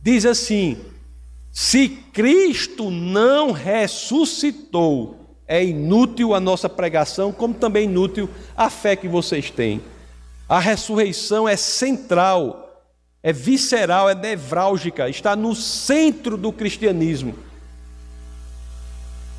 diz 0.00 0.26
assim: 0.26 0.78
Se 1.52 1.88
Cristo 1.88 2.90
não 2.90 3.52
ressuscitou, 3.52 5.24
é 5.46 5.64
inútil 5.64 6.34
a 6.34 6.40
nossa 6.40 6.68
pregação, 6.68 7.32
como 7.32 7.54
também 7.54 7.84
inútil 7.84 8.28
a 8.56 8.70
fé 8.70 8.96
que 8.96 9.08
vocês 9.08 9.50
têm. 9.50 9.80
A 10.48 10.58
ressurreição 10.58 11.48
é 11.48 11.56
central, 11.56 12.63
é 13.24 13.32
visceral, 13.32 14.10
é 14.10 14.14
nevrálgica, 14.14 15.08
está 15.08 15.34
no 15.34 15.54
centro 15.54 16.36
do 16.36 16.52
cristianismo. 16.52 17.34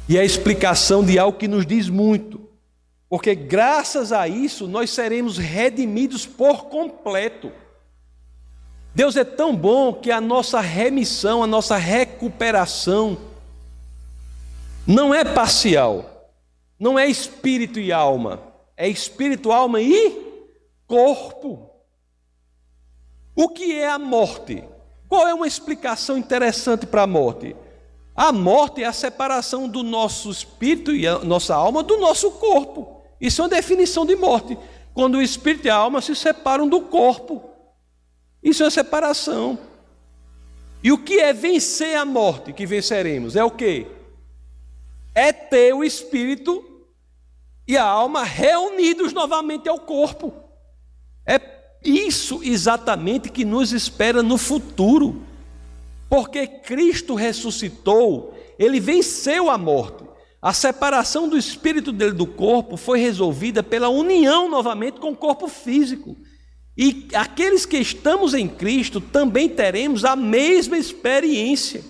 E 0.10 0.18
é 0.18 0.22
a 0.22 0.26
explicação 0.26 1.06
de 1.06 1.20
algo 1.20 1.38
que 1.38 1.48
nos 1.48 1.68
diz 1.68 1.88
muito, 1.88 2.50
porque 3.08 3.36
graças 3.36 4.12
a 4.12 4.28
isso 4.28 4.68
nós 4.68 4.90
seremos 4.90 5.38
redimidos 5.38 6.26
por 6.26 6.66
completo. 6.66 7.52
Deus 8.96 9.16
é 9.16 9.24
tão 9.24 9.56
bom 9.56 9.94
que 9.94 10.10
a 10.10 10.20
nossa 10.20 10.60
remissão, 10.62 11.44
a 11.44 11.48
nossa 11.48 11.78
recuperação, 11.78 13.16
não 14.88 15.14
é 15.14 15.24
parcial, 15.24 16.32
não 16.80 16.98
é 16.98 17.06
espírito 17.06 17.80
e 17.80 17.92
alma, 17.92 18.42
é 18.76 18.90
espírito, 18.90 19.52
alma 19.52 19.80
e 19.80 20.44
corpo. 20.88 21.75
O 23.36 23.50
que 23.50 23.74
é 23.74 23.90
a 23.90 24.00
morte? 24.00 24.64
Qual 25.10 25.28
é 25.28 25.34
uma 25.34 25.48
explicação 25.48 26.18
interessante 26.18 26.86
para 26.86 27.04
a 27.04 27.08
morte? 27.08 27.56
A 28.16 28.32
morte 28.32 28.82
é 28.82 28.86
a 28.86 28.94
separação 28.94 29.68
do 29.68 29.84
nosso 29.84 30.32
espírito 30.32 30.96
e 30.96 31.06
nossa 31.26 31.54
alma 31.54 31.84
do 31.84 31.98
nosso 31.98 32.32
corpo. 32.32 33.02
Isso 33.20 33.42
é 33.42 33.44
uma 33.44 33.50
definição 33.50 34.06
de 34.06 34.16
morte. 34.16 34.58
Quando 34.94 35.16
o 35.16 35.22
espírito 35.22 35.68
e 35.68 35.70
a 35.70 35.76
alma 35.76 36.02
se 36.02 36.16
separam 36.16 36.68
do 36.68 36.82
corpo. 36.82 37.44
Isso 38.42 38.64
é 38.64 38.70
separação. 38.70 39.60
E 40.82 40.92
o 40.92 40.98
que 40.98 41.20
é 41.20 41.34
vencer 41.34 41.98
a 41.98 42.06
morte 42.06 42.54
que 42.54 42.66
venceremos? 42.66 43.36
É 43.36 43.44
o 43.44 43.52
que? 43.52 43.88
É 45.14 45.34
ter 45.34 45.74
o 45.74 45.84
espírito 45.84 46.64
e 47.68 47.76
a 47.76 47.84
alma 47.84 48.24
reunidos 48.24 49.12
novamente 49.12 49.68
ao 49.68 49.80
corpo. 49.80 50.34
É 51.26 51.55
isso 51.86 52.42
exatamente 52.44 53.30
que 53.30 53.46
nos 53.46 53.72
espera 53.72 54.24
no 54.24 54.38
futuro. 54.38 55.22
Porque 56.10 56.48
Cristo 56.48 57.16
ressuscitou, 57.16 58.34
ele 58.58 58.80
venceu 58.80 59.50
a 59.50 59.58
morte. 59.58 60.04
A 60.42 60.54
separação 60.54 61.28
do 61.28 61.38
espírito 61.38 61.92
dele 61.92 62.12
do 62.12 62.28
corpo 62.28 62.78
foi 62.78 63.00
resolvida 63.00 63.64
pela 63.64 63.90
união 63.90 64.50
novamente 64.50 65.00
com 65.00 65.12
o 65.12 65.16
corpo 65.16 65.48
físico. 65.48 66.16
E 66.78 67.08
aqueles 67.14 67.66
que 67.66 67.78
estamos 67.78 68.34
em 68.34 68.48
Cristo 68.48 69.00
também 69.00 69.48
teremos 69.48 70.04
a 70.06 70.16
mesma 70.16 70.78
experiência. 70.78 71.84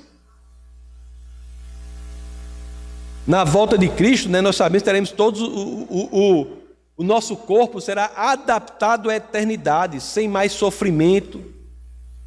Na 3.25 3.43
volta 3.43 3.77
de 3.77 3.89
Cristo, 3.89 4.29
né, 4.29 4.39
nós 4.39 4.55
sabemos 4.55 4.83
que 4.83 4.85
teremos 4.85 5.11
todos 5.11 5.41
o, 5.41 5.47
o, 5.49 6.41
o 6.41 6.64
o 6.97 7.03
nosso 7.03 7.35
corpo 7.35 7.81
será 7.81 8.11
adaptado 8.15 9.09
à 9.09 9.15
eternidade, 9.15 9.99
sem 9.99 10.27
mais 10.27 10.53
sofrimento, 10.53 11.43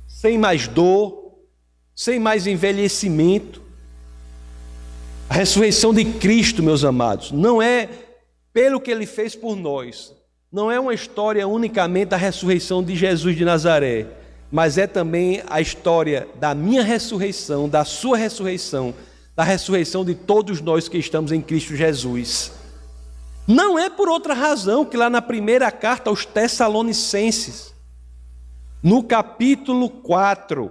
sem 0.07 0.37
mais 0.37 0.69
dor, 0.69 1.39
sem 1.95 2.21
mais 2.21 2.47
envelhecimento. 2.47 3.63
A 5.29 5.35
ressurreição 5.35 5.93
de 5.95 6.05
Cristo, 6.05 6.63
meus 6.63 6.85
amados, 6.85 7.33
não 7.33 7.63
é 7.63 7.89
pelo 8.53 8.81
que 8.81 8.91
ele 8.91 9.07
fez 9.07 9.35
por 9.35 9.57
nós, 9.57 10.13
não 10.51 10.71
é 10.71 10.79
uma 10.81 10.95
história 10.95 11.47
unicamente 11.47 12.11
da 12.11 12.17
ressurreição 12.17 12.83
de 12.83 12.97
Jesus 12.97 13.37
de 13.37 13.45
Nazaré, 13.45 14.07
mas 14.51 14.79
é 14.79 14.87
também 14.87 15.43
a 15.49 15.61
história 15.61 16.27
da 16.37 16.55
minha 16.55 16.83
ressurreição, 16.83 17.69
da 17.69 17.85
sua 17.85 18.17
ressurreição, 18.17 18.95
da 19.37 19.45
ressurreição 19.45 20.05
de 20.05 20.15
todos 20.15 20.61
nós 20.61 20.89
que 20.89 20.99
estamos 20.99 21.33
em 21.33 21.41
Cristo 21.41 21.77
Jesus. 21.77 22.58
Não 23.49 23.79
é 23.79 23.89
por 23.89 24.11
outra 24.11 24.35
razão 24.35 24.85
que 24.85 24.95
lá 24.95 25.09
na 25.09 25.23
primeira 25.23 25.73
carta 25.73 26.11
aos 26.11 26.27
Tessalonicenses, 26.27 27.75
no 28.83 29.03
capítulo 29.03 29.89
4, 29.89 30.71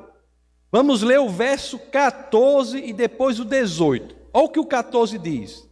vamos 0.71 1.01
ler 1.01 1.19
o 1.19 1.27
verso 1.27 1.79
14 1.79 2.77
e 2.77 2.93
depois 2.93 3.39
o 3.39 3.45
18. 3.45 4.15
Olha 4.31 4.45
o 4.45 4.49
que 4.49 4.59
o 4.59 4.65
14 4.65 5.17
diz: 5.17 5.67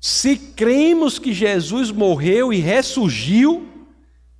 Se 0.00 0.36
cremos 0.36 1.18
que 1.18 1.32
Jesus 1.32 1.90
morreu 1.90 2.52
e 2.52 2.60
ressurgiu, 2.60 3.68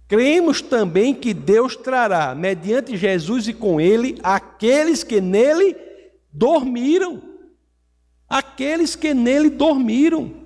cremos 0.06 0.62
também 0.62 1.12
que 1.12 1.34
Deus 1.34 1.74
trará, 1.74 2.32
mediante 2.32 2.96
Jesus 2.96 3.48
e 3.48 3.52
com 3.52 3.80
ele, 3.80 4.20
aqueles 4.22 5.02
que 5.02 5.20
nele 5.20 5.76
dormiram. 6.32 7.20
Aqueles 8.28 8.94
que 8.94 9.12
nele 9.12 9.50
dormiram. 9.50 10.43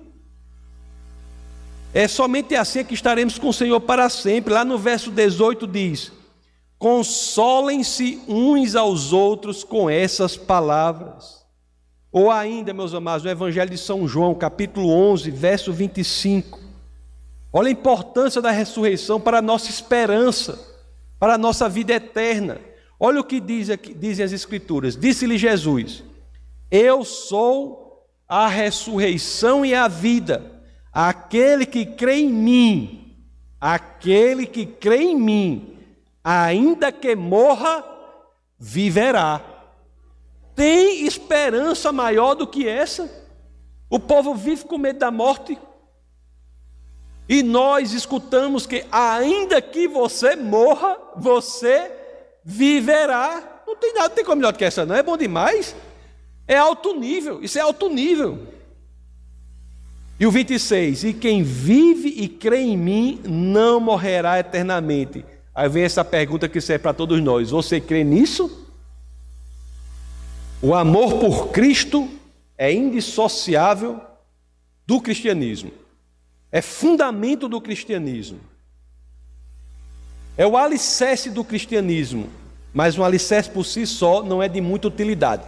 É 1.93 2.07
somente 2.07 2.55
assim 2.55 2.83
que 2.83 2.93
estaremos 2.93 3.39
com 3.39 3.49
o 3.49 3.53
Senhor 3.53 3.79
para 3.79 4.09
sempre. 4.09 4.53
Lá 4.53 4.63
no 4.63 4.77
verso 4.77 5.09
18 5.09 5.65
diz: 5.65 6.11
Consolem-se 6.77 8.21
uns 8.27 8.75
aos 8.75 9.11
outros 9.11 9.63
com 9.63 9.89
essas 9.89 10.37
palavras. 10.37 11.39
Ou 12.11 12.31
ainda, 12.31 12.73
meus 12.73 12.93
amados, 12.93 13.23
no 13.23 13.29
Evangelho 13.29 13.69
de 13.69 13.77
São 13.77 14.07
João, 14.07 14.33
capítulo 14.33 14.89
11, 14.89 15.29
verso 15.31 15.71
25. 15.73 16.59
Olha 17.51 17.67
a 17.67 17.71
importância 17.71 18.41
da 18.41 18.51
ressurreição 18.51 19.19
para 19.19 19.39
a 19.39 19.41
nossa 19.41 19.69
esperança, 19.69 20.59
para 21.19 21.35
a 21.35 21.37
nossa 21.37 21.67
vida 21.67 21.93
eterna. 21.93 22.59
Olha 22.99 23.19
o 23.19 23.23
que 23.23 23.39
diz 23.39 23.69
aqui, 23.69 23.93
dizem 23.93 24.23
as 24.25 24.31
Escrituras: 24.31 24.95
Disse-lhe 24.95 25.39
Jesus: 25.39 26.03
Eu 26.69 27.03
sou 27.03 28.05
a 28.27 28.47
ressurreição 28.47 29.65
e 29.65 29.73
a 29.73 29.87
vida. 29.87 30.58
Aquele 31.01 31.65
que 31.65 31.85
crê 31.85 32.15
em 32.15 32.29
mim, 32.29 33.15
aquele 33.57 34.45
que 34.45 34.65
crê 34.65 34.97
em 34.97 35.15
mim, 35.15 35.77
ainda 36.21 36.91
que 36.91 37.15
morra, 37.15 37.85
viverá. 38.59 39.41
Tem 40.53 41.05
esperança 41.05 41.93
maior 41.93 42.33
do 42.33 42.45
que 42.45 42.67
essa? 42.67 43.09
O 43.89 43.97
povo 43.97 44.35
vive 44.35 44.65
com 44.65 44.77
medo 44.77 44.99
da 44.99 45.09
morte. 45.09 45.57
E 47.29 47.43
nós 47.43 47.93
escutamos 47.93 48.67
que, 48.67 48.85
ainda 48.91 49.61
que 49.61 49.87
você 49.87 50.35
morra, 50.35 50.97
você 51.15 51.89
viverá. 52.43 53.61
Não 53.65 53.77
tem 53.77 53.93
nada, 53.93 54.09
tem 54.09 54.25
como 54.25 54.35
melhor 54.35 54.51
do 54.51 54.59
que 54.59 54.65
essa, 54.65 54.85
não 54.85 54.95
é 54.97 55.01
bom 55.01 55.15
demais. 55.15 55.73
É 56.45 56.57
alto 56.57 56.93
nível, 56.93 57.41
isso 57.41 57.57
é 57.57 57.61
alto 57.61 57.87
nível. 57.87 58.58
E 60.19 60.27
o 60.27 60.31
26, 60.31 61.05
e 61.05 61.13
quem 61.13 61.43
vive 61.43 62.09
e 62.09 62.27
crê 62.27 62.59
em 62.59 62.77
mim 62.77 63.21
não 63.23 63.79
morrerá 63.79 64.37
eternamente. 64.37 65.23
Aí 65.55 65.69
vem 65.69 65.83
essa 65.83 66.03
pergunta 66.03 66.49
que 66.49 66.59
serve 66.59 66.83
para 66.83 66.93
todos 66.93 67.21
nós: 67.21 67.51
você 67.51 67.79
crê 67.79 68.03
nisso? 68.03 68.67
O 70.61 70.75
amor 70.75 71.19
por 71.19 71.49
Cristo 71.51 72.09
é 72.57 72.73
indissociável 72.73 74.01
do 74.85 74.99
cristianismo, 74.99 75.71
é 76.51 76.61
fundamento 76.61 77.47
do 77.47 77.61
cristianismo. 77.61 78.39
É 80.35 80.45
o 80.45 80.57
alicerce 80.57 81.29
do 81.29 81.43
cristianismo, 81.43 82.29
mas 82.73 82.97
um 82.97 83.03
alicerce 83.03 83.49
por 83.49 83.65
si 83.65 83.85
só 83.85 84.21
não 84.23 84.43
é 84.43 84.49
de 84.49 84.59
muita 84.59 84.87
utilidade. 84.87 85.43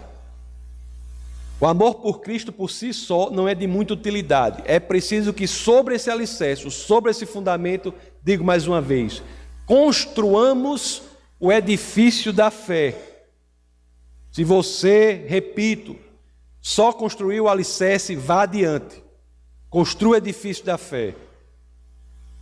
O 1.62 1.68
amor 1.68 2.00
por 2.00 2.22
Cristo 2.22 2.52
por 2.52 2.72
si 2.72 2.92
só 2.92 3.30
não 3.30 3.48
é 3.48 3.54
de 3.54 3.68
muita 3.68 3.94
utilidade. 3.94 4.64
É 4.66 4.80
preciso 4.80 5.32
que 5.32 5.46
sobre 5.48 5.94
esse 5.94 6.10
alicerce, 6.10 6.72
sobre 6.72 7.12
esse 7.12 7.24
fundamento, 7.24 7.94
digo 8.24 8.44
mais 8.44 8.66
uma 8.66 8.82
vez, 8.82 9.22
construamos 9.68 11.04
o 11.40 11.52
edifício 11.52 12.34
da 12.34 12.50
fé. 12.50 12.96
Se 14.32 14.44
você, 14.44 15.24
repito, 15.28 15.96
só 16.60 16.92
construiu 16.92 17.44
o 17.44 17.48
alicerce, 17.48 18.16
vá 18.16 18.42
adiante. 18.42 19.04
Construa 19.70 20.14
o 20.14 20.18
edifício 20.18 20.66
da 20.66 20.80
fé. 20.80 21.14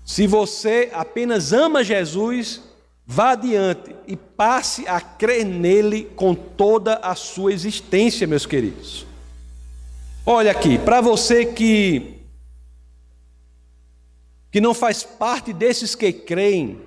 Se 0.06 0.28
você 0.28 0.92
apenas 0.94 1.52
ama 1.52 1.84
Jesus, 1.84 2.62
vá 3.06 3.32
adiante 3.32 3.94
e 4.08 4.16
passe 4.16 4.88
a 4.88 5.02
crer 5.02 5.46
nele 5.46 6.06
com 6.16 6.34
toda 6.34 6.96
a 6.96 7.16
sua 7.16 7.52
existência, 7.52 8.26
meus 8.26 8.46
queridos. 8.46 9.09
Olha 10.32 10.52
aqui, 10.52 10.78
para 10.78 11.02
você 11.02 11.44
que 11.44 12.20
que 14.52 14.62
não 14.62 14.76
faz 14.76 15.02
parte 15.02 15.52
desses 15.52 15.96
que 15.96 16.14
creem 16.14 16.80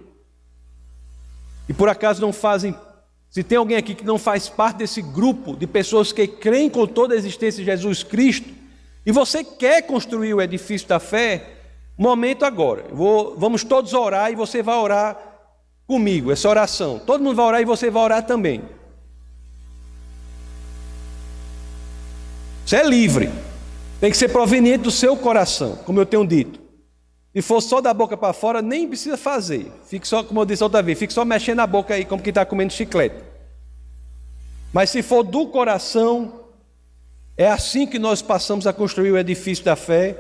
e 1.69 1.73
por 1.73 1.89
acaso 1.89 2.21
não 2.21 2.33
fazem, 2.33 2.73
se 3.29 3.43
tem 3.43 3.59
alguém 3.59 3.77
aqui 3.77 3.97
que 3.97 4.05
não 4.05 4.17
faz 4.17 4.49
parte 4.49 4.77
desse 4.77 5.03
grupo 5.03 5.57
de 5.57 5.67
pessoas 5.67 6.13
que 6.13 6.29
creem 6.29 6.71
com 6.71 6.87
toda 6.87 7.15
a 7.15 7.17
existência 7.17 7.59
de 7.59 7.69
Jesus 7.69 8.05
Cristo, 8.05 8.49
e 9.05 9.11
você 9.11 9.43
quer 9.43 9.83
construir 9.89 10.35
o 10.35 10.41
edifício 10.41 10.87
da 10.87 11.01
fé, 11.01 11.55
momento 11.99 12.45
agora. 12.45 12.85
Vou, 12.93 13.35
vamos 13.37 13.65
todos 13.65 13.93
orar 13.93 14.31
e 14.31 14.37
você 14.37 14.63
vai 14.63 14.77
orar 14.77 15.19
comigo, 15.85 16.31
essa 16.31 16.49
oração. 16.49 17.01
Todo 17.01 17.25
mundo 17.25 17.35
vai 17.35 17.47
orar 17.47 17.61
e 17.61 17.65
você 17.65 17.91
vai 17.91 18.05
orar 18.05 18.25
também. 18.25 18.63
Você 22.73 22.77
é 22.79 22.89
livre. 22.89 23.31
Tem 24.01 24.11
que 24.11 24.17
ser 24.17 24.31
proveniente 24.31 24.85
do 24.85 24.91
seu 24.91 25.15
coração, 25.15 25.77
como 25.85 26.01
eu 26.01 26.07
tenho 26.07 26.27
dito. 26.27 26.59
Se 27.35 27.43
for 27.43 27.61
só 27.61 27.83
da 27.83 27.93
boca 27.93 28.17
para 28.17 28.33
fora, 28.33 28.63
nem 28.63 28.89
precisa 28.89 29.19
fazer. 29.19 29.71
Fique 29.87 30.09
só, 30.09 30.25
como 30.25 30.41
eu 30.41 30.47
disse 30.47 30.65
outra 30.65 30.81
vez, 30.81 30.99
fique 30.99 31.13
só 31.13 31.23
mexendo 31.23 31.61
a 31.61 31.67
boca 31.67 31.93
aí, 31.93 32.07
como 32.07 32.23
quem 32.23 32.31
está 32.31 32.47
comendo 32.47 32.73
chiclete. 32.73 33.17
Mas 34.73 34.89
se 34.89 35.03
for 35.03 35.23
do 35.23 35.49
coração, 35.49 36.47
é 37.37 37.47
assim 37.47 37.87
que 37.87 37.99
nós 37.99 38.23
passamos 38.23 38.67
a 38.67 38.73
construir 38.73 39.13
o 39.13 39.19
edifício 39.19 39.63
da 39.63 39.77
fé 39.77 40.17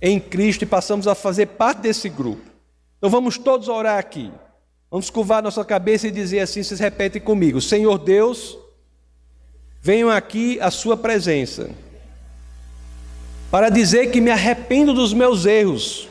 em 0.00 0.18
Cristo 0.18 0.62
e 0.62 0.66
passamos 0.66 1.06
a 1.06 1.14
fazer 1.14 1.46
parte 1.46 1.82
desse 1.82 2.08
grupo. 2.08 2.42
Então 2.98 3.10
vamos 3.10 3.38
todos 3.38 3.68
orar 3.68 3.96
aqui. 3.96 4.32
Vamos 4.90 5.08
curvar 5.08 5.40
nossa 5.40 5.64
cabeça 5.64 6.08
e 6.08 6.10
dizer 6.10 6.40
assim, 6.40 6.64
vocês 6.64 6.80
repetem 6.80 7.22
comigo: 7.22 7.60
Senhor 7.60 7.96
Deus, 7.96 8.58
venham 9.80 10.10
aqui 10.10 10.58
a 10.60 10.68
sua 10.68 10.96
presença 10.96 11.70
para 13.52 13.68
dizer 13.68 14.10
que 14.10 14.18
me 14.18 14.30
arrependo 14.30 14.94
dos 14.94 15.12
meus 15.12 15.44
erros 15.44 16.08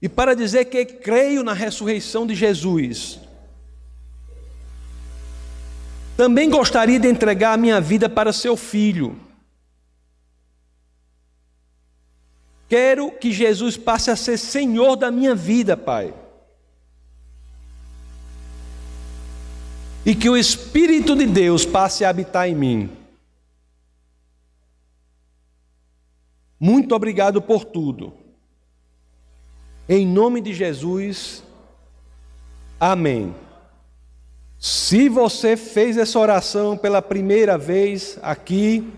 e 0.00 0.08
para 0.08 0.34
dizer 0.34 0.64
que 0.64 0.86
creio 0.86 1.44
na 1.44 1.52
ressurreição 1.52 2.26
de 2.26 2.34
Jesus. 2.34 3.20
Também 6.16 6.48
gostaria 6.48 6.98
de 6.98 7.08
entregar 7.08 7.52
a 7.52 7.56
minha 7.58 7.78
vida 7.78 8.08
para 8.08 8.32
seu 8.32 8.56
filho. 8.56 9.20
Quero 12.66 13.10
que 13.12 13.30
Jesus 13.30 13.76
passe 13.76 14.10
a 14.10 14.16
ser 14.16 14.38
Senhor 14.38 14.96
da 14.96 15.10
minha 15.10 15.34
vida, 15.34 15.76
Pai. 15.76 16.14
E 20.06 20.14
que 20.14 20.30
o 20.30 20.38
Espírito 20.38 21.14
de 21.14 21.26
Deus 21.26 21.66
passe 21.66 22.02
a 22.02 22.08
habitar 22.08 22.48
em 22.48 22.54
mim. 22.54 23.01
Muito 26.64 26.94
obrigado 26.94 27.42
por 27.42 27.64
tudo. 27.64 28.12
Em 29.88 30.06
nome 30.06 30.40
de 30.40 30.54
Jesus, 30.54 31.42
amém. 32.78 33.34
Se 34.60 35.08
você 35.08 35.56
fez 35.56 35.96
essa 35.96 36.20
oração 36.20 36.76
pela 36.76 37.02
primeira 37.02 37.58
vez 37.58 38.16
aqui, 38.22 38.92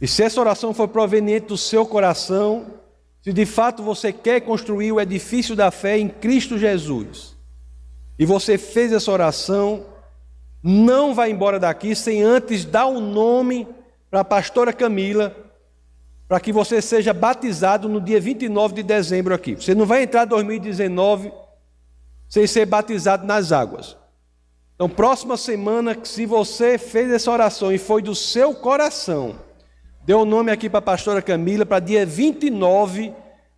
e 0.00 0.08
se 0.08 0.24
essa 0.24 0.40
oração 0.40 0.74
for 0.74 0.88
proveniente 0.88 1.46
do 1.46 1.56
seu 1.56 1.86
coração, 1.86 2.66
se 3.22 3.32
de 3.32 3.46
fato 3.46 3.84
você 3.84 4.12
quer 4.12 4.40
construir 4.40 4.90
o 4.90 5.00
edifício 5.00 5.54
da 5.54 5.70
fé 5.70 5.96
em 5.96 6.08
Cristo 6.08 6.58
Jesus, 6.58 7.36
e 8.18 8.26
você 8.26 8.58
fez 8.58 8.92
essa 8.92 9.12
oração, 9.12 9.86
não 10.60 11.14
vá 11.14 11.28
embora 11.28 11.60
daqui 11.60 11.94
sem 11.94 12.20
antes 12.20 12.64
dar 12.64 12.86
o 12.86 12.96
um 12.96 13.12
nome 13.12 13.68
para 14.10 14.22
a 14.22 14.24
pastora 14.24 14.72
Camila 14.72 15.49
para 16.30 16.38
que 16.38 16.52
você 16.52 16.80
seja 16.80 17.12
batizado 17.12 17.88
no 17.88 18.00
dia 18.00 18.20
29 18.20 18.74
de 18.74 18.84
dezembro 18.84 19.34
aqui. 19.34 19.56
Você 19.56 19.74
não 19.74 19.84
vai 19.84 20.04
entrar 20.04 20.24
em 20.24 20.28
2019 20.28 21.32
sem 22.28 22.46
ser 22.46 22.66
batizado 22.66 23.26
nas 23.26 23.50
águas. 23.50 23.96
Então, 24.76 24.88
próxima 24.88 25.36
semana, 25.36 25.98
se 26.04 26.26
você 26.26 26.78
fez 26.78 27.10
essa 27.10 27.32
oração 27.32 27.72
e 27.72 27.78
foi 27.78 28.00
do 28.00 28.14
seu 28.14 28.54
coração, 28.54 29.40
deu 30.04 30.20
o 30.20 30.24
nome 30.24 30.52
aqui 30.52 30.70
para 30.70 30.78
a 30.78 30.82
pastora 30.82 31.20
Camila, 31.20 31.66
para 31.66 31.80
dia 31.80 32.06
29, 32.06 33.12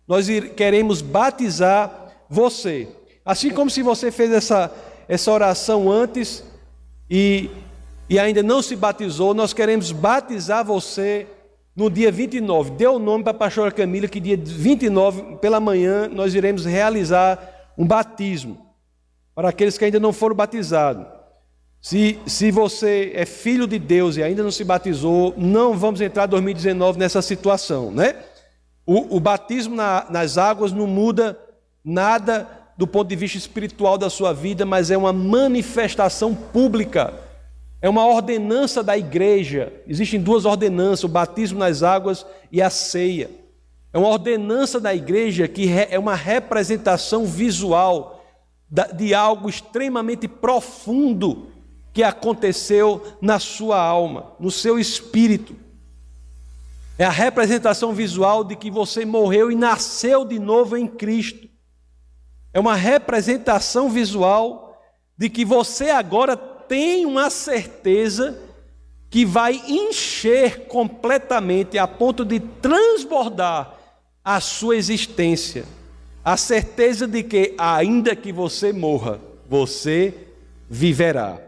nós 0.07 0.25
queremos 0.55 0.99
batizar 0.99 2.11
você. 2.27 2.87
Assim 3.23 3.51
como 3.51 3.69
se 3.69 3.83
você 3.83 4.09
fez 4.11 4.31
essa, 4.31 4.73
essa 5.07 5.31
oração 5.31 5.91
antes 5.91 6.43
e, 7.07 7.51
e 8.09 8.17
ainda 8.17 8.41
não 8.41 8.63
se 8.63 8.75
batizou, 8.75 9.35
nós 9.35 9.53
queremos 9.53 9.91
batizar 9.91 10.65
você 10.65 11.27
no 11.75 11.89
dia 11.89 12.11
29. 12.11 12.71
Deu 12.71 12.95
o 12.95 12.99
nome 12.99 13.23
para 13.23 13.31
a 13.31 13.35
pastora 13.35 13.71
Camila 13.71 14.07
que 14.07 14.19
dia 14.19 14.37
29, 14.37 15.37
pela 15.37 15.59
manhã, 15.59 16.07
nós 16.07 16.35
iremos 16.35 16.65
realizar 16.65 17.71
um 17.77 17.85
batismo 17.85 18.73
para 19.35 19.49
aqueles 19.49 19.77
que 19.77 19.85
ainda 19.85 19.99
não 19.99 20.13
foram 20.13 20.35
batizados. 20.35 21.05
Se, 21.81 22.17
se 22.25 22.49
você 22.49 23.11
é 23.13 23.25
filho 23.25 23.67
de 23.67 23.77
Deus 23.77 24.15
e 24.15 24.23
ainda 24.23 24.41
não 24.41 24.51
se 24.51 24.63
batizou, 24.63 25.33
não 25.35 25.77
vamos 25.77 25.99
entrar 25.99 26.25
em 26.25 26.29
2019 26.29 26.97
nessa 26.97 27.21
situação, 27.21 27.91
né? 27.91 28.15
O, 28.85 29.17
o 29.17 29.19
batismo 29.19 29.75
na, 29.75 30.05
nas 30.09 30.37
águas 30.37 30.71
não 30.71 30.87
muda 30.87 31.37
nada 31.83 32.47
do 32.77 32.87
ponto 32.87 33.09
de 33.09 33.15
vista 33.15 33.37
espiritual 33.37 33.97
da 33.97 34.09
sua 34.09 34.33
vida, 34.33 34.65
mas 34.65 34.91
é 34.91 34.97
uma 34.97 35.13
manifestação 35.13 36.33
pública 36.33 37.13
é 37.83 37.89
uma 37.89 38.07
ordenança 38.07 38.81
da 38.81 38.97
igreja. 38.97 39.73
Existem 39.85 40.17
duas 40.17 40.45
ordenanças: 40.45 41.03
o 41.03 41.09
batismo 41.09 41.59
nas 41.59 41.83
águas 41.83 42.25
e 42.49 42.61
a 42.61 42.69
ceia. 42.69 43.29
É 43.91 43.97
uma 43.97 44.07
ordenança 44.07 44.79
da 44.79 44.95
igreja 44.95 45.49
que 45.49 45.69
é 45.69 45.99
uma 45.99 46.15
representação 46.15 47.25
visual 47.25 48.23
de 48.95 49.13
algo 49.13 49.49
extremamente 49.49 50.29
profundo 50.29 51.49
que 51.91 52.01
aconteceu 52.01 53.03
na 53.21 53.37
sua 53.37 53.79
alma, 53.79 54.31
no 54.39 54.49
seu 54.49 54.79
espírito. 54.79 55.53
É 56.97 57.03
a 57.03 57.11
representação 57.11 57.91
visual 57.91 58.45
de 58.45 58.55
que 58.55 58.71
você 58.71 59.03
morreu 59.03 59.51
e 59.51 59.55
nasceu 59.55 60.23
de 60.23 60.39
novo 60.39 60.77
em 60.77 60.87
Cristo. 60.87 61.49
É 62.53 62.59
uma 62.61 62.75
representação 62.75 63.89
visual 63.89 64.81
de 65.17 65.29
que 65.29 65.43
você 65.43 65.89
agora 65.89 66.52
tem 66.73 67.05
uma 67.05 67.29
certeza 67.29 68.35
que 69.07 69.23
vai 69.23 69.61
encher 69.67 70.65
completamente 70.65 71.77
a 71.77 71.87
ponto 71.87 72.25
de 72.25 72.39
transbordar 72.39 73.75
a 74.25 74.39
sua 74.39 74.75
existência. 74.75 75.65
A 76.25 76.35
certeza 76.35 77.07
de 77.07 77.21
que, 77.21 77.53
ainda 77.59 78.15
que 78.15 78.33
você 78.33 78.73
morra, 78.73 79.21
você 79.47 80.15
viverá. 80.67 81.39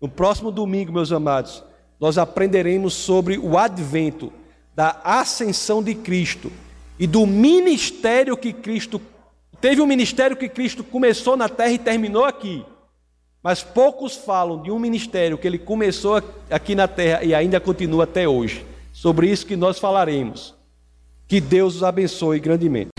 No 0.00 0.08
próximo 0.08 0.50
domingo, 0.50 0.92
meus 0.92 1.12
amados, 1.12 1.62
nós 2.00 2.18
aprenderemos 2.18 2.92
sobre 2.92 3.38
o 3.38 3.56
advento 3.56 4.32
da 4.74 5.00
ascensão 5.04 5.80
de 5.80 5.94
Cristo 5.94 6.50
e 6.98 7.06
do 7.06 7.24
ministério 7.24 8.36
que 8.36 8.52
Cristo 8.52 9.00
teve 9.60 9.80
um 9.80 9.86
ministério 9.86 10.36
que 10.36 10.48
Cristo 10.48 10.82
começou 10.82 11.36
na 11.36 11.48
terra 11.48 11.70
e 11.70 11.78
terminou 11.78 12.24
aqui. 12.24 12.64
Mas 13.42 13.62
poucos 13.62 14.16
falam 14.16 14.62
de 14.62 14.70
um 14.70 14.78
ministério 14.78 15.38
que 15.38 15.46
ele 15.46 15.58
começou 15.58 16.22
aqui 16.50 16.74
na 16.74 16.86
terra 16.86 17.24
e 17.24 17.34
ainda 17.34 17.58
continua 17.58 18.04
até 18.04 18.28
hoje. 18.28 18.66
Sobre 18.92 19.30
isso 19.30 19.46
que 19.46 19.56
nós 19.56 19.78
falaremos. 19.78 20.54
Que 21.26 21.40
Deus 21.40 21.76
os 21.76 21.82
abençoe 21.82 22.38
grandemente. 22.38 22.90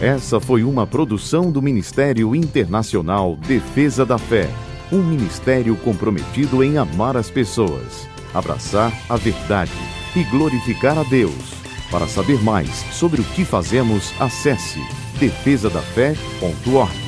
Essa 0.00 0.40
foi 0.40 0.64
uma 0.64 0.86
produção 0.86 1.50
do 1.50 1.62
Ministério 1.62 2.34
Internacional 2.34 3.36
Defesa 3.36 4.04
da 4.04 4.18
Fé, 4.18 4.50
um 4.92 5.02
ministério 5.02 5.76
comprometido 5.76 6.62
em 6.62 6.76
amar 6.76 7.16
as 7.16 7.30
pessoas, 7.30 8.06
abraçar 8.34 8.92
a 9.08 9.16
verdade 9.16 9.72
e 10.14 10.22
glorificar 10.24 10.98
a 10.98 11.02
Deus. 11.04 11.54
Para 11.90 12.06
saber 12.08 12.42
mais 12.42 12.68
sobre 12.92 13.20
o 13.20 13.24
que 13.24 13.44
fazemos, 13.44 14.12
acesse 14.20 14.80
defesadafé.org. 15.20 17.05